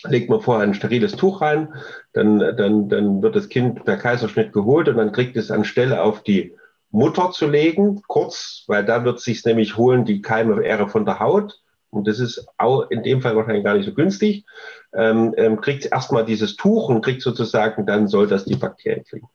legt 0.07 0.31
man 0.31 0.41
vorher 0.41 0.63
ein 0.63 0.73
steriles 0.73 1.15
Tuch 1.15 1.41
rein, 1.41 1.75
dann, 2.13 2.39
dann, 2.39 2.89
dann 2.89 3.21
wird 3.21 3.35
das 3.35 3.49
Kind 3.49 3.85
per 3.85 3.97
Kaiserschnitt 3.97 4.51
geholt 4.51 4.87
und 4.87 4.97
dann 4.97 5.11
kriegt 5.11 5.37
es 5.37 5.51
anstelle 5.51 6.01
auf 6.01 6.23
die 6.23 6.55
Mutter 6.91 7.31
zu 7.31 7.48
legen, 7.48 8.01
kurz, 8.07 8.63
weil 8.67 8.86
da 8.86 9.03
wird 9.03 9.19
sich 9.19 9.43
nämlich 9.45 9.77
holen 9.77 10.05
die 10.05 10.21
Keime 10.21 10.62
Ehre 10.63 10.89
von 10.89 11.05
der 11.05 11.19
Haut. 11.19 11.62
Und 11.89 12.07
das 12.07 12.19
ist 12.19 12.45
auch 12.57 12.89
in 12.89 13.03
dem 13.03 13.21
Fall 13.21 13.36
wahrscheinlich 13.36 13.63
gar 13.63 13.75
nicht 13.75 13.86
so 13.86 13.93
günstig. 13.93 14.45
Ähm, 14.93 15.33
ähm, 15.38 15.60
kriegt 15.60 15.86
erstmal 15.86 16.25
dieses 16.25 16.55
Tuch 16.55 16.89
und 16.89 17.03
kriegt 17.03 17.21
sozusagen, 17.21 17.86
dann 17.86 18.07
soll 18.07 18.27
das 18.27 18.45
die 18.45 18.55
Bakterien 18.55 19.03
kriegen. 19.03 19.27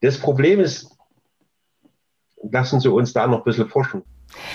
Das 0.00 0.18
Problem 0.18 0.60
ist, 0.60 0.96
lassen 2.42 2.80
Sie 2.80 2.90
uns 2.90 3.12
da 3.12 3.26
noch 3.26 3.38
ein 3.38 3.44
bisschen 3.44 3.68
forschen. 3.68 4.02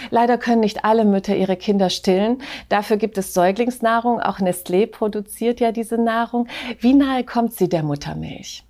Leider 0.10 0.38
können 0.38 0.62
nicht 0.62 0.86
alle 0.86 1.04
Mütter 1.04 1.36
ihre 1.36 1.58
Kinder 1.58 1.90
stillen. 1.90 2.42
Dafür 2.70 2.98
gibt 2.98 3.18
es 3.18 3.34
Säuglingsnahrung. 3.34 4.20
Auch 4.20 4.40
Nestlé 4.40 4.86
produziert 4.88 5.60
ja 5.60 5.72
diese 5.72 5.98
Nahrung. 5.98 6.48
Wie 6.80 6.94
nahe 6.94 7.24
kommt 7.24 7.54
sie 7.54 7.68
der 7.68 7.84
Muttermilch? 7.84 8.64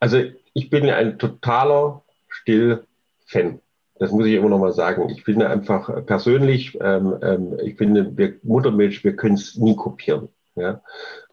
Also 0.00 0.22
ich 0.54 0.70
bin 0.70 0.88
ein 0.88 1.18
totaler 1.18 2.02
Still 2.28 2.86
Fan. 3.26 3.60
Das 3.98 4.12
muss 4.12 4.26
ich 4.26 4.34
immer 4.34 4.48
noch 4.48 4.58
mal 4.58 4.72
sagen. 4.72 5.08
Ich 5.08 5.24
finde 5.24 5.48
einfach 5.48 6.04
persönlich, 6.04 6.78
ähm, 6.80 7.16
ähm, 7.22 7.58
ich 7.62 7.76
finde, 7.76 8.16
wir, 8.16 8.34
Muttermilch, 8.42 9.04
wir 9.04 9.16
können 9.16 9.36
es 9.36 9.56
nie 9.56 9.74
kopieren. 9.74 10.28
Ja, 10.54 10.80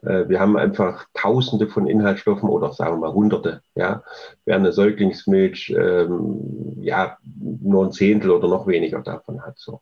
äh, 0.02 0.28
wir 0.28 0.38
haben 0.38 0.56
einfach 0.58 1.06
Tausende 1.14 1.66
von 1.66 1.86
Inhaltsstoffen 1.86 2.48
oder 2.48 2.72
sagen 2.72 2.96
wir 2.96 3.08
mal 3.08 3.14
Hunderte. 3.14 3.62
Ja, 3.74 4.02
während 4.44 4.64
eine 4.64 4.72
Säuglingsmilch 4.72 5.74
ähm, 5.76 6.76
ja 6.82 7.16
nur 7.24 7.86
ein 7.86 7.92
Zehntel 7.92 8.30
oder 8.30 8.48
noch 8.48 8.66
weniger 8.66 9.00
davon 9.00 9.42
hat. 9.42 9.58
So, 9.58 9.80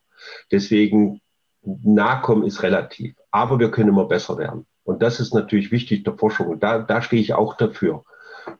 deswegen 0.50 1.20
Nachkommen 1.64 2.44
ist 2.44 2.62
relativ, 2.64 3.14
aber 3.30 3.58
wir 3.60 3.70
können 3.70 3.90
immer 3.90 4.06
besser 4.06 4.36
werden. 4.36 4.66
Und 4.84 5.02
das 5.02 5.20
ist 5.20 5.32
natürlich 5.32 5.70
wichtig 5.70 6.02
der 6.02 6.14
Forschung. 6.14 6.58
Da, 6.58 6.80
da 6.80 7.02
stehe 7.02 7.22
ich 7.22 7.34
auch 7.34 7.56
dafür, 7.56 8.04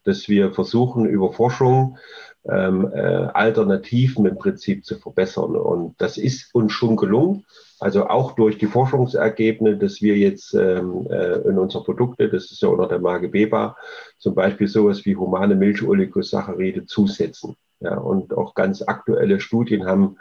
dass 0.05 0.29
wir 0.29 0.53
versuchen 0.53 1.07
über 1.07 1.33
Forschung 1.33 1.99
ähm, 2.49 2.91
äh, 2.93 2.99
Alternativen 2.99 4.27
im 4.27 4.39
Prinzip 4.39 4.85
zu 4.85 4.99
verbessern. 4.99 5.57
Und 5.57 5.95
das 6.01 6.19
ist 6.19 6.55
uns 6.55 6.73
schon 6.73 6.97
gelungen. 6.97 7.45
Also 7.79 8.07
auch 8.09 8.33
durch 8.33 8.59
die 8.59 8.67
Forschungsergebnisse, 8.67 9.77
dass 9.77 10.03
wir 10.03 10.17
jetzt 10.17 10.55
ähm, 10.55 11.07
äh, 11.11 11.39
in 11.49 11.59
unsere 11.59 11.85
Produkte, 11.85 12.29
das 12.29 12.51
ist 12.51 12.63
ja 12.63 12.69
unter 12.69 12.89
der 12.89 13.01
Marke 13.01 13.29
Beba, 13.29 13.77
zum 14.19 14.35
Beispiel 14.35 14.69
sowas 14.69 15.05
wie 15.05 15.17
humane 15.17 15.55
Milcholigosaccharide 15.55 16.87
zusetzen. 16.87 17.57
Ja, 17.81 17.99
und 17.99 18.33
auch 18.37 18.55
ganz 18.55 18.83
aktuelle 18.83 19.41
Studien 19.41 19.87
haben, 19.87 20.17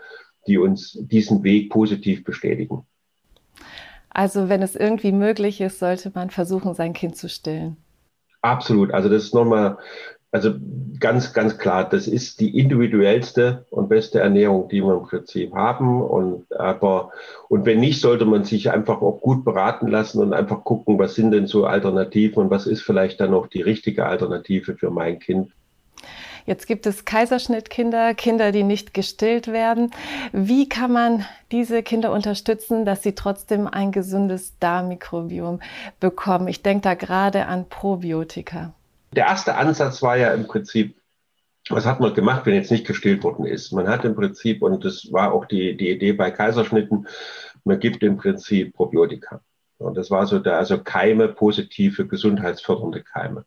die 0.47 0.57
uns 0.57 0.97
diesen 0.99 1.43
Weg 1.43 1.69
positiv 1.69 2.23
bestätigen. 2.23 2.85
Also 4.09 4.49
wenn 4.49 4.61
es 4.61 4.75
irgendwie 4.75 5.11
möglich 5.11 5.61
ist, 5.61 5.79
sollte 5.79 6.11
man 6.13 6.31
versuchen, 6.31 6.73
sein 6.73 6.93
Kind 6.93 7.15
zu 7.15 7.29
stillen. 7.29 7.77
Absolut. 8.41 8.91
Also 8.91 9.07
das 9.07 9.25
ist 9.25 9.35
nochmal 9.35 9.77
also 10.31 10.53
ganz, 10.99 11.33
ganz 11.33 11.57
klar, 11.57 11.89
das 11.89 12.07
ist 12.07 12.39
die 12.39 12.57
individuellste 12.57 13.65
und 13.69 13.89
beste 13.89 14.19
Ernährung, 14.19 14.69
die 14.69 14.81
wir 14.81 14.93
im 14.93 15.03
Prinzip 15.03 15.53
haben. 15.53 16.01
Und 16.01 16.45
aber 16.57 17.11
und 17.49 17.65
wenn 17.65 17.81
nicht, 17.81 17.99
sollte 17.99 18.25
man 18.25 18.45
sich 18.45 18.71
einfach 18.71 19.01
auch 19.01 19.19
gut 19.19 19.43
beraten 19.43 19.87
lassen 19.87 20.21
und 20.21 20.33
einfach 20.33 20.63
gucken, 20.63 20.99
was 20.99 21.15
sind 21.15 21.31
denn 21.31 21.47
so 21.47 21.65
Alternativen 21.65 22.43
und 22.43 22.49
was 22.49 22.65
ist 22.65 22.81
vielleicht 22.81 23.19
dann 23.19 23.33
auch 23.33 23.47
die 23.47 23.61
richtige 23.61 24.05
Alternative 24.05 24.75
für 24.75 24.89
mein 24.89 25.19
Kind. 25.19 25.51
Jetzt 26.45 26.65
gibt 26.65 26.87
es 26.87 27.05
Kaiserschnittkinder, 27.05 28.15
Kinder, 28.15 28.51
die 28.51 28.63
nicht 28.63 28.93
gestillt 28.93 29.47
werden. 29.47 29.91
Wie 30.31 30.67
kann 30.67 30.91
man 30.91 31.25
diese 31.51 31.83
Kinder 31.83 32.11
unterstützen, 32.11 32.83
dass 32.85 33.03
sie 33.03 33.13
trotzdem 33.13 33.67
ein 33.67 33.91
gesundes 33.91 34.57
Darmmikrobiom 34.59 35.59
bekommen? 35.99 36.47
Ich 36.47 36.63
denke 36.63 36.81
da 36.81 36.93
gerade 36.95 37.45
an 37.45 37.69
Probiotika. 37.69 38.73
Der 39.13 39.25
erste 39.25 39.55
Ansatz 39.55 40.01
war 40.01 40.17
ja 40.17 40.33
im 40.33 40.47
Prinzip, 40.47 40.95
was 41.69 41.85
hat 41.85 41.99
man 41.99 42.13
gemacht, 42.13 42.45
wenn 42.45 42.55
jetzt 42.55 42.71
nicht 42.71 42.87
gestillt 42.87 43.23
worden 43.23 43.45
ist? 43.45 43.71
Man 43.71 43.87
hat 43.87 44.05
im 44.05 44.15
Prinzip, 44.15 44.61
und 44.61 44.83
das 44.83 45.11
war 45.11 45.33
auch 45.33 45.45
die, 45.45 45.75
die 45.75 45.89
Idee 45.89 46.13
bei 46.13 46.31
Kaiserschnitten, 46.31 47.07
man 47.63 47.79
gibt 47.79 48.03
im 48.03 48.17
Prinzip 48.17 48.73
Probiotika. 48.73 49.41
Und 49.77 49.97
das 49.97 50.11
war 50.11 50.25
so 50.27 50.39
der, 50.39 50.57
also 50.57 50.81
Keime, 50.81 51.27
positive, 51.27 52.07
gesundheitsfördernde 52.07 53.03
Keime. 53.03 53.45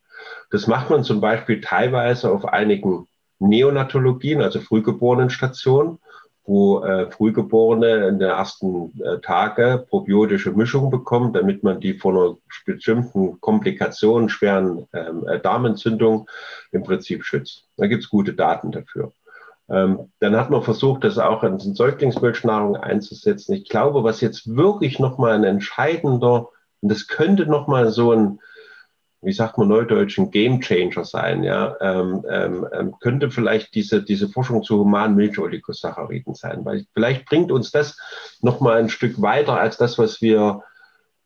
Das 0.50 0.66
macht 0.66 0.90
man 0.90 1.04
zum 1.04 1.20
Beispiel 1.20 1.60
teilweise 1.60 2.30
auf 2.30 2.44
einigen 2.44 3.06
Neonatologien, 3.38 4.42
also 4.42 4.60
Frühgeborenenstationen, 4.60 5.98
wo 6.46 6.82
äh, 6.84 7.10
Frühgeborene 7.10 8.08
in 8.08 8.18
den 8.18 8.28
ersten 8.28 8.92
äh, 9.02 9.18
Tage 9.20 9.86
probiotische 9.88 10.52
Mischung 10.52 10.90
bekommen, 10.90 11.32
damit 11.32 11.62
man 11.62 11.80
die 11.80 11.94
von 11.94 12.16
einer 12.16 12.36
bestimmten 12.66 13.40
Komplikation, 13.40 14.28
schweren 14.28 14.86
ähm, 14.92 15.26
äh, 15.26 15.40
Darmentzündung 15.40 16.28
im 16.70 16.82
Prinzip 16.82 17.24
schützt. 17.24 17.64
Da 17.76 17.86
gibt's 17.86 18.10
gute 18.10 18.34
Daten 18.34 18.72
dafür. 18.72 19.12
Ähm, 19.70 20.10
dann 20.20 20.36
hat 20.36 20.50
man 20.50 20.62
versucht, 20.62 21.04
das 21.04 21.18
auch 21.18 21.42
in 21.42 21.58
Säuglingsmilchnahrung 21.58 22.76
einzusetzen. 22.76 23.54
Ich 23.54 23.68
glaube, 23.68 24.04
was 24.04 24.20
jetzt 24.20 24.54
wirklich 24.54 24.98
nochmal 24.98 25.32
ein 25.32 25.44
entscheidender, 25.44 26.48
und 26.82 26.92
das 26.92 27.06
könnte 27.06 27.46
nochmal 27.46 27.88
so 27.88 28.12
ein, 28.12 28.40
wie 29.24 29.32
sagt 29.32 29.58
man 29.58 29.68
neudeutsch, 29.68 30.18
ein 30.18 30.30
Game 30.30 30.60
Changer 30.60 31.04
sein, 31.04 31.42
ja, 31.42 31.76
ähm, 31.80 32.24
ähm, 32.30 32.66
ähm, 32.72 32.94
könnte 33.00 33.30
vielleicht 33.30 33.74
diese, 33.74 34.02
diese 34.02 34.28
Forschung 34.28 34.62
zu 34.62 34.78
humanen 34.78 35.16
Milcholigosachariden 35.16 36.34
sein, 36.34 36.64
weil 36.64 36.86
vielleicht 36.92 37.26
bringt 37.26 37.50
uns 37.52 37.70
das 37.70 37.96
nochmal 38.40 38.78
ein 38.78 38.88
Stück 38.88 39.20
weiter 39.20 39.58
als 39.58 39.76
das, 39.76 39.98
was 39.98 40.20
wir 40.20 40.62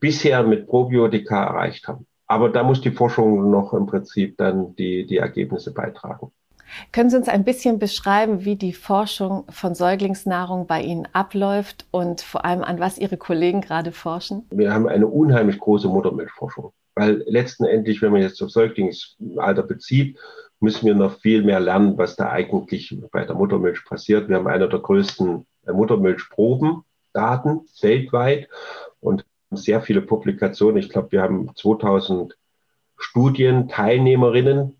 bisher 0.01 0.43
mit 0.43 0.67
Probiotika 0.67 1.45
erreicht 1.45 1.89
haben. 1.89 2.07
Aber 2.27 2.51
da 2.51 2.63
muss 2.63 2.81
die 2.81 2.91
Forschung 2.91 3.51
noch 3.51 3.73
im 3.73 3.87
Prinzip 3.87 4.37
dann 4.37 4.77
die, 4.77 5.07
die 5.07 5.17
Ergebnisse 5.17 5.73
beitragen. 5.73 6.31
Können 6.93 7.11
Sie 7.11 7.17
uns 7.17 7.29
ein 7.29 7.45
bisschen 7.45 7.79
beschreiben, 7.79 8.45
wie 8.45 8.57
die 8.57 8.73
Forschung 8.73 9.45
von 9.49 9.75
Säuglingsnahrung 9.75 10.67
bei 10.67 10.83
Ihnen 10.83 11.09
abläuft 11.13 11.87
und 11.91 12.21
vor 12.21 12.45
allem 12.45 12.63
an 12.63 12.79
was 12.79 12.99
Ihre 12.99 13.17
Kollegen 13.17 13.61
gerade 13.61 13.93
forschen? 13.93 14.47
Wir 14.51 14.73
haben 14.73 14.89
eine 14.89 15.07
unheimlich 15.07 15.59
große 15.59 15.89
Muttermilchforschung, 15.89 16.73
weil 16.99 17.25
letzten 17.27 17.65
Endlich, 17.65 18.03
wenn 18.03 18.13
man 18.13 18.23
jetzt 18.23 18.43
auf 18.43 18.51
Säuglingsalter 18.51 19.63
bezieht, 19.63 20.19
müssen 20.61 20.87
wir 20.87 20.95
noch 20.95 21.21
viel 21.21 21.43
mehr 21.43 21.61
lernen, 21.61 21.97
was 21.97 22.17
da 22.17 22.31
eigentlich 22.31 22.97
bei 23.13 23.25
der 23.25 23.37
Muttermilch 23.37 23.85
passiert. 23.85 24.29
Wir 24.29 24.37
haben 24.37 24.49
eine 24.49 24.69
der 24.69 24.81
größten 24.81 25.47
Muttermilchprobendaten 25.67 27.61
weltweit 27.81 28.49
und 29.01 29.25
sehr 29.51 29.81
viele 29.81 30.03
Publikationen. 30.03 30.79
Ich 30.79 30.89
glaube, 30.89 31.13
wir 31.13 31.23
haben 31.23 31.51
2000 31.55 32.37
Studienteilnehmerinnen 32.97 34.79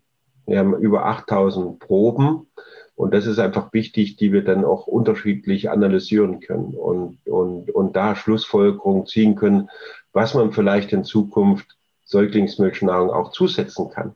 wir 0.49 0.57
haben 0.57 0.75
über 0.79 1.05
8000 1.05 1.77
Proben 1.77 2.47
und 2.95 3.13
das 3.13 3.27
ist 3.27 3.37
einfach 3.37 3.71
wichtig, 3.71 4.15
die 4.15 4.33
wir 4.33 4.43
dann 4.43 4.65
auch 4.65 4.87
unterschiedlich 4.87 5.69
analysieren 5.69 6.39
können 6.39 6.73
und, 6.73 7.19
und, 7.27 7.69
und 7.69 7.95
da 7.95 8.15
Schlussfolgerungen 8.15 9.05
ziehen 9.05 9.35
können, 9.35 9.69
was 10.11 10.33
man 10.33 10.51
vielleicht 10.51 10.91
in 10.91 11.03
Zukunft 11.03 11.77
Säuglingsmilchnahrung 12.09 13.11
auch 13.11 13.31
zusetzen 13.31 13.89
kann. 13.89 14.15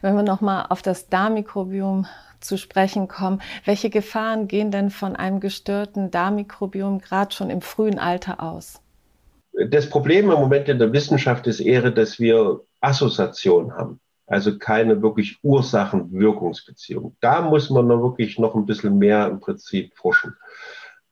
Wenn 0.00 0.14
wir 0.14 0.22
nochmal 0.22 0.66
auf 0.68 0.82
das 0.82 1.08
Darmmikrobiom 1.08 2.06
zu 2.40 2.56
sprechen 2.56 3.08
kommen, 3.08 3.40
welche 3.64 3.90
Gefahren 3.90 4.46
gehen 4.46 4.70
denn 4.70 4.90
von 4.90 5.16
einem 5.16 5.40
gestörten 5.40 6.10
Darmmikrobiom 6.10 7.00
gerade 7.00 7.34
schon 7.34 7.50
im 7.50 7.62
frühen 7.62 7.98
Alter 7.98 8.42
aus? 8.42 8.80
Das 9.70 9.88
Problem 9.88 10.30
im 10.30 10.38
Moment 10.38 10.68
in 10.68 10.78
der 10.78 10.92
Wissenschaft 10.92 11.46
ist 11.46 11.60
eher, 11.60 11.90
dass 11.90 12.20
wir 12.20 12.60
Assoziation 12.80 13.72
haben. 13.72 14.00
Also 14.26 14.58
keine 14.58 15.02
wirklich 15.02 15.38
Ursachen-Wirkungsbeziehung. 15.42 17.16
Da 17.20 17.42
muss 17.42 17.70
man 17.70 17.86
noch 17.86 18.02
wirklich 18.02 18.38
noch 18.38 18.54
ein 18.54 18.66
bisschen 18.66 18.98
mehr 18.98 19.26
im 19.28 19.40
Prinzip 19.40 19.94
forschen. 19.96 20.36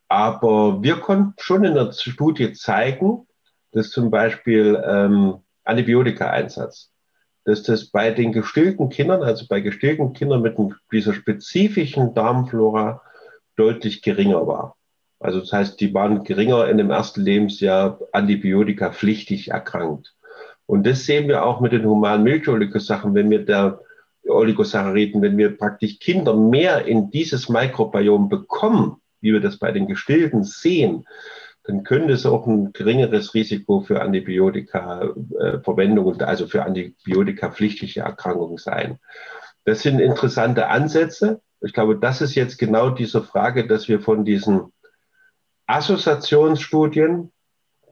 Aber 0.08 0.82
wir 0.82 0.96
konnten 0.96 1.34
schon 1.38 1.64
in 1.64 1.74
der 1.74 1.92
Studie 1.92 2.52
zeigen, 2.52 3.26
dass 3.72 3.90
zum 3.90 4.10
Beispiel 4.10 4.82
ähm, 4.86 5.43
Antibiotika-Einsatz, 5.64 6.90
dass 7.44 7.62
das 7.62 7.86
bei 7.86 8.10
den 8.10 8.32
gestillten 8.32 8.88
Kindern, 8.88 9.22
also 9.22 9.46
bei 9.48 9.60
gestillten 9.60 10.12
Kindern 10.12 10.42
mit 10.42 10.56
dieser 10.92 11.14
spezifischen 11.14 12.14
Darmflora 12.14 13.02
deutlich 13.56 14.02
geringer 14.02 14.46
war. 14.46 14.76
Also 15.20 15.40
das 15.40 15.52
heißt, 15.52 15.80
die 15.80 15.94
waren 15.94 16.24
geringer 16.24 16.68
in 16.68 16.78
dem 16.78 16.90
ersten 16.90 17.22
Lebensjahr 17.22 17.98
antibiotika 18.12 18.90
pflichtig 18.90 19.48
erkrankt. 19.48 20.14
Und 20.66 20.86
das 20.86 21.04
sehen 21.04 21.28
wir 21.28 21.44
auch 21.44 21.60
mit 21.60 21.72
den 21.72 21.84
humanen 21.84 22.24
Milcholigosachen, 22.24 23.14
wenn 23.14 23.30
wir 23.30 23.44
da 23.44 23.80
Oligosacchariden, 24.26 25.22
wenn 25.22 25.36
wir 25.36 25.56
praktisch 25.56 25.98
Kinder 25.98 26.34
mehr 26.34 26.86
in 26.86 27.10
dieses 27.10 27.48
Mikrobiom 27.48 28.28
bekommen, 28.28 28.96
wie 29.20 29.32
wir 29.32 29.40
das 29.40 29.58
bei 29.58 29.72
den 29.72 29.86
Gestillten 29.86 30.44
sehen, 30.44 31.06
dann 31.64 31.82
könnte 31.82 32.12
es 32.12 32.24
auch 32.26 32.46
ein 32.46 32.72
geringeres 32.72 33.34
Risiko 33.34 33.80
für 33.80 34.02
Antibiotika-Verwendung, 34.02 36.20
äh, 36.20 36.24
also 36.24 36.46
für 36.46 36.64
Antibiotika-pflichtige 36.64 37.98
Erkrankungen 38.00 38.58
sein. 38.58 39.00
Das 39.64 39.80
sind 39.80 39.98
interessante 39.98 40.68
Ansätze. 40.68 41.40
Ich 41.62 41.72
glaube, 41.72 41.98
das 41.98 42.20
ist 42.20 42.34
jetzt 42.34 42.58
genau 42.58 42.90
diese 42.90 43.22
Frage, 43.22 43.66
dass 43.66 43.88
wir 43.88 44.00
von 44.00 44.26
diesen 44.26 44.74
Assoziationsstudien 45.66 47.32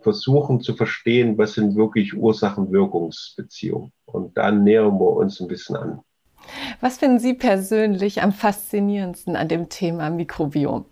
versuchen 0.02 0.60
zu 0.60 0.74
verstehen, 0.74 1.38
was 1.38 1.54
sind 1.54 1.74
wirklich 1.74 2.14
Ursachen-Wirkungsbeziehungen. 2.14 3.92
Und 4.04 4.36
dann 4.36 4.64
nähern 4.64 4.98
wir 4.98 5.16
uns 5.16 5.40
ein 5.40 5.48
bisschen 5.48 5.76
an. 5.76 6.00
Was 6.80 6.98
finden 6.98 7.20
Sie 7.20 7.34
persönlich 7.34 8.20
am 8.20 8.32
faszinierendsten 8.32 9.36
an 9.36 9.48
dem 9.48 9.70
Thema 9.70 10.10
Mikrobiom? 10.10 10.84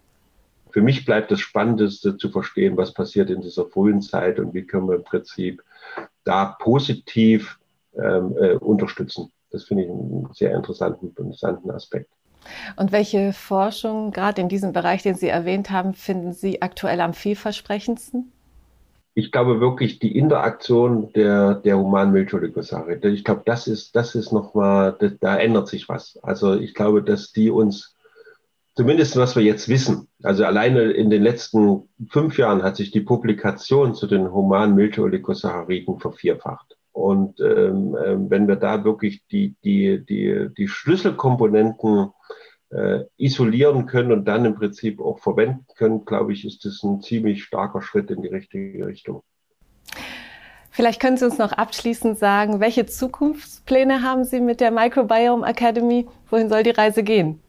Für 0.73 0.83
mich 0.83 1.05
bleibt 1.05 1.31
das 1.31 1.41
Spannendste 1.41 2.17
zu 2.17 2.31
verstehen, 2.31 2.77
was 2.77 2.93
passiert 2.93 3.31
in 3.31 3.41
dieser 3.41 3.67
frühen 3.67 4.03
Zeit 4.03 4.39
und 4.39 4.55
wie 4.55 4.67
können 4.67 4.89
wir 4.89 4.97
im 4.97 5.05
Prinzip 5.05 5.63
da 6.25 6.57
positiv 6.59 7.59
ähm, 7.95 8.37
äh, 8.39 8.55
unterstützen. 8.55 9.33
Das 9.51 9.65
finde 9.65 9.85
ich 9.85 9.91
einen 9.91 10.29
sehr 10.33 10.55
interessanten, 10.55 11.09
interessanten 11.09 11.71
Aspekt. 11.71 12.11
Und 12.77 12.93
welche 12.93 13.33
Forschung, 13.33 14.13
gerade 14.13 14.41
in 14.41 14.49
diesem 14.49 14.73
Bereich, 14.73 15.03
den 15.03 15.15
Sie 15.15 15.29
erwähnt 15.29 15.71
haben, 15.71 15.95
finden 15.95 16.33
Sie 16.33 16.63
aktuell 16.63 17.01
am 17.01 17.13
vielversprechendsten? 17.13 18.33
ich 19.15 19.33
glaube 19.33 19.61
wirklich 19.61 19.99
die 19.99 20.17
Interaktion 20.17 21.13
der, 21.13 21.55
der 21.55 21.79
humanen 21.79 22.13
Milcholigosache. 22.13 23.01
Ich 23.03 23.25
glaube, 23.25 23.43
das 23.45 23.67
ist, 23.67 23.97
das 23.97 24.15
ist 24.15 24.33
nochmal, 24.33 24.97
da 25.21 25.37
ändert 25.37 25.69
sich 25.69 25.89
was. 25.89 26.19
Also 26.23 26.55
ich 26.55 26.75
glaube, 26.75 27.03
dass 27.03 27.33
die 27.33 27.51
uns, 27.51 27.97
zumindest 28.81 29.15
was 29.17 29.37
wir 29.37 29.43
jetzt 29.43 29.69
wissen, 29.69 30.09
also 30.23 30.43
alleine 30.47 30.81
in 30.93 31.11
den 31.11 31.23
letzten 31.23 31.91
fünf 32.09 32.39
Jahren 32.39 32.63
hat 32.63 32.77
sich 32.77 32.91
die 32.91 33.03
Publikation 33.03 33.95
zu 33.95 34.07
den 34.07 34.33
humanen 34.33 34.75
Milcholigosacchariden 34.75 35.99
vervierfacht. 35.99 36.79
Und 36.91 37.41
ähm, 37.41 37.95
äh, 37.95 38.17
wenn 38.31 38.49
wir 38.49 38.57
da 38.57 38.83
wirklich 38.83 39.23
die, 39.31 39.55
die, 39.63 40.03
die, 40.03 40.49
die 40.57 40.67
Schlüsselkomponenten 40.67 42.09
äh, 42.71 43.01
isolieren 43.19 43.85
können 43.85 44.13
und 44.13 44.25
dann 44.25 44.47
im 44.47 44.55
Prinzip 44.55 44.99
auch 44.99 45.19
verwenden 45.19 45.67
können, 45.77 46.07
glaube 46.07 46.33
ich, 46.33 46.47
ist 46.47 46.65
das 46.65 46.83
ein 46.83 47.03
ziemlich 47.03 47.45
starker 47.45 47.83
Schritt 47.83 48.11
in 48.11 48.23
die 48.23 48.29
richtige 48.29 48.87
Richtung. 48.87 49.23
Vielleicht 50.71 51.03
können 51.03 51.19
Sie 51.19 51.27
uns 51.27 51.37
noch 51.37 51.53
abschließend 51.53 52.19
sagen, 52.19 52.61
welche 52.61 52.87
Zukunftspläne 52.87 54.03
haben 54.03 54.25
Sie 54.25 54.41
mit 54.41 54.63
der 54.63 54.71
Microbiome 54.71 55.47
Academy? 55.47 56.07
Wohin 56.31 56.49
soll 56.49 56.63
die 56.63 56.71
Reise 56.71 57.03
gehen? 57.03 57.41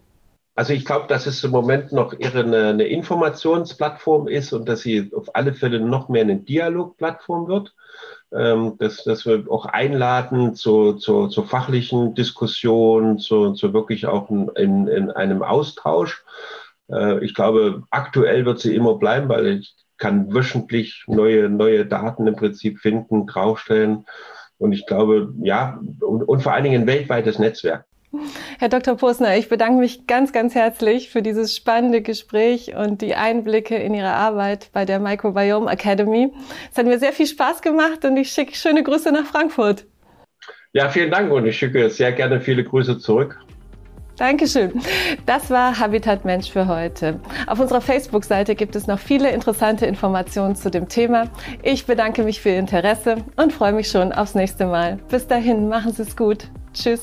Also 0.54 0.74
ich 0.74 0.86
glaube, 0.86 1.08
dass 1.08 1.28
es 1.28 1.44
im 1.44 1.52
Moment 1.52 1.92
noch 1.92 2.14
eher 2.18 2.36
eine, 2.36 2.70
eine 2.70 2.84
Informationsplattform 2.84 4.28
ist 4.28 4.52
und 4.54 4.68
dass 4.68 4.82
sie 4.82 5.12
auf 5.16 5.34
alle 5.36 5.54
Fälle 5.54 5.80
noch 5.80 6.10
mehr 6.10 6.24
eine 6.24 6.38
Dialogplattform 6.38 7.48
wird 7.48 7.74
ähm, 8.34 8.78
dass, 8.80 9.04
dass 9.04 9.26
wir 9.26 9.46
auch 9.50 9.66
einladen 9.66 10.56
zu, 10.56 10.94
zu, 10.94 11.28
zur 11.28 11.46
fachlichen 11.46 12.16
Diskussion, 12.16 13.20
zu, 13.20 13.54
zu 13.54 13.74
wirklich 13.74 14.08
auch 14.08 14.30
in, 14.30 14.88
in 14.88 15.12
einem 15.12 15.44
Austausch. 15.44 16.24
Äh, 16.90 17.24
ich 17.26 17.34
glaube, 17.34 17.84
aktuell 17.90 18.46
wird 18.46 18.60
sie 18.60 18.76
immer 18.76 18.96
bleiben, 18.96 19.28
weil 19.30 19.48
ich 19.48 19.76
kann 19.98 20.34
wöchentlich 20.34 21.04
neue, 21.08 21.50
neue 21.50 21.86
Daten 21.86 22.26
im 22.26 22.36
Prinzip 22.36 22.80
finden, 22.80 23.28
draufstellen. 23.28 24.06
Und 24.58 24.72
ich 24.72 24.86
glaube, 24.86 25.34
ja, 25.42 25.80
und, 26.00 26.24
und 26.24 26.42
vor 26.42 26.54
allen 26.54 26.64
Dingen 26.64 26.84
ein 26.84 26.88
weltweites 26.88 27.38
Netzwerk. 27.38 27.86
Herr 28.60 28.70
Dr. 28.70 28.96
Posner, 28.96 29.38
ich 29.38 29.48
bedanke 29.50 29.80
mich 29.80 30.06
ganz, 30.06 30.34
ganz 30.34 30.54
herzlich 30.54 31.10
für 31.10 31.22
dieses 31.22 31.56
spannende 31.56 32.02
Gespräch 32.02 32.76
und 32.76 33.02
die 33.02 33.16
Einblicke 33.16 33.76
in 33.76 33.94
Ihre 33.94 34.12
Arbeit 34.12 34.70
bei 34.74 34.86
der 34.86 35.00
Microbiome 35.00 35.72
Academy. 35.72 36.34
Es 36.72 36.78
hat 36.78 36.86
mir 36.86 37.00
sehr 37.00 37.14
viel 37.14 37.28
Spaß 37.28 37.62
gemacht 37.62 38.04
und 38.04 38.18
ich 38.18 38.32
schicke 38.32 38.56
schöne 38.56 38.84
Grüße 38.84 39.12
nach 39.12 39.26
Frankfurt. 39.26 39.86
Ja, 40.74 40.90
vielen 40.90 41.12
Dank 41.12 41.32
und 41.32 41.46
ich 41.46 41.58
schicke 41.58 41.90
sehr 41.90 42.12
gerne 42.12 42.40
viele 42.40 42.64
Grüße 42.64 43.00
zurück. 43.00 43.40
Dankeschön. 44.18 44.80
Das 45.26 45.50
war 45.50 45.80
Habitat 45.80 46.26
Mensch 46.26 46.52
für 46.52 46.68
heute. 46.68 47.20
Auf 47.48 47.60
unserer 47.60 47.82
Facebook-Seite 47.82 48.56
gibt 48.56 48.76
es 48.76 48.86
noch 48.86 49.00
viele 49.00 49.32
interessante 49.32 49.86
Informationen 49.86 50.56
zu 50.56 50.70
dem 50.70 50.88
Thema. 50.88 51.30
Ich 51.64 51.88
bedanke 51.88 52.24
mich 52.24 52.40
für 52.40 52.50
Ihr 52.50 52.60
Interesse 52.60 53.18
und 53.38 53.52
freue 53.52 53.74
mich 53.74 53.90
schon 53.90 54.12
aufs 54.12 54.36
nächste 54.36 54.68
Mal. 54.68 55.00
Bis 55.10 55.28
dahin, 55.28 55.70
machen 55.70 55.92
Sie 55.92 56.04
es 56.04 56.16
gut. 56.16 56.50
Tschüss. 56.74 57.02